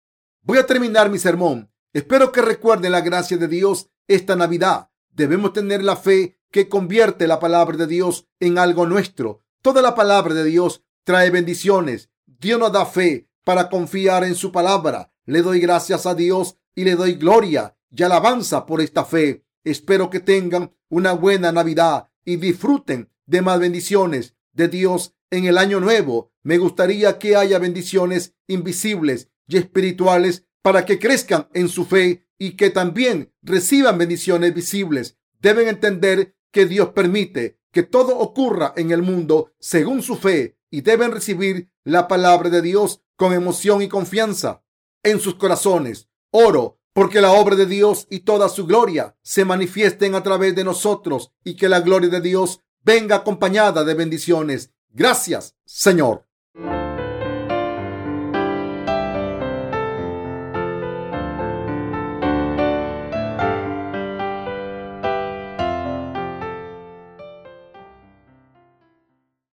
Voy 0.43 0.59
a 0.59 0.67
terminar 0.67 1.11
mi 1.11 1.19
sermón. 1.19 1.71
Espero 1.93 2.33
que 2.33 2.43
recuerden 2.43 2.93
la 2.93 3.01
gracia 3.01 3.37
de 3.37 3.49
Dios 3.49 3.91
esta 4.07 4.37
Navidad. 4.37 4.91
Debemos 5.11 5.53
tener 5.53 5.83
la 5.83 5.97
fe 5.97 6.39
que 6.55 6.69
convierte 6.69 7.27
la 7.27 7.41
palabra 7.41 7.77
de 7.77 7.89
Dios 7.89 8.29
en 8.39 8.59
algo 8.59 8.87
nuestro. 8.87 9.43
Toda 9.61 9.83
la 9.83 9.97
palabra 9.97 10.35
de 10.35 10.45
Dios 10.45 10.85
trae 11.03 11.31
bendiciones. 11.31 12.11
Dios 12.27 12.61
nos 12.61 12.71
da 12.71 12.87
fe 12.87 13.29
para 13.43 13.69
confiar 13.69 14.23
en 14.23 14.37
su 14.37 14.53
palabra. 14.53 15.13
Le 15.27 15.43
doy 15.43 15.59
gracias 15.59 16.07
a 16.07 16.15
Dios 16.15 16.57
y 16.77 16.85
le 16.85 16.95
doy 16.95 17.15
gloria 17.15 17.77
y 17.91 18.05
alabanza 18.05 18.67
por 18.67 18.81
esta 18.81 19.05
fe. 19.05 19.45
Espero 19.65 20.11
que 20.11 20.21
tengan 20.21 20.73
una 20.89 21.13
buena 21.13 21.51
Navidad 21.51 22.09
y 22.25 22.37
disfruten 22.37 23.11
de 23.27 23.43
más 23.43 23.59
bendiciones 23.59 24.37
de 24.53 24.69
Dios 24.69 25.13
en 25.33 25.47
el 25.47 25.59
año 25.59 25.81
nuevo. 25.81 26.31
Me 26.45 26.59
gustaría 26.59 27.19
que 27.19 27.35
haya 27.35 27.59
bendiciones 27.59 28.37
invisibles 28.47 29.29
y 29.49 29.57
espirituales 29.57 30.47
para 30.63 30.87
que 30.87 31.01
crezcan 31.01 31.49
en 31.53 31.69
su 31.69 31.85
fe 31.85 32.29
y 32.39 32.53
que 32.53 32.71
también 32.71 33.33
reciban 33.43 33.99
bendiciones 33.99 34.55
visibles. 34.55 35.19
Deben 35.41 35.69
entender 35.69 36.34
que 36.55 36.67
Dios 36.67 36.91
permite 36.91 37.59
que 37.73 37.83
todo 37.83 38.17
ocurra 38.17 38.73
en 38.77 38.93
el 38.93 39.03
mundo 39.03 39.53
según 39.59 40.03
su 40.03 40.15
fe 40.15 40.57
y 40.71 40.83
deben 40.83 41.11
recibir 41.11 41.69
la 41.83 42.07
palabra 42.07 42.49
de 42.49 42.63
Dios 42.63 43.03
con 43.17 43.33
emoción 43.33 43.83
y 43.83 43.89
confianza 43.89 44.63
en 45.03 45.19
sus 45.19 45.35
corazones. 45.35 46.09
Oro 46.31 46.79
porque 46.93 47.21
la 47.21 47.33
obra 47.33 47.57
de 47.57 47.67
Dios 47.67 48.07
y 48.09 48.21
toda 48.21 48.49
su 48.49 48.67
gloria 48.67 49.17
se 49.23 49.45
manifiesten 49.45 50.15
a 50.15 50.23
través 50.23 50.55
de 50.55 50.63
nosotros 50.63 51.33
y 51.43 51.57
que 51.57 51.69
la 51.69 51.81
gloria 51.81 52.09
de 52.09 52.21
Dios 52.21 52.61
venga 52.83 53.17
acompañada 53.17 53.83
de 53.83 53.95
bendiciones. 53.95 54.71
Gracias, 54.91 55.57
Señor. 55.65 56.29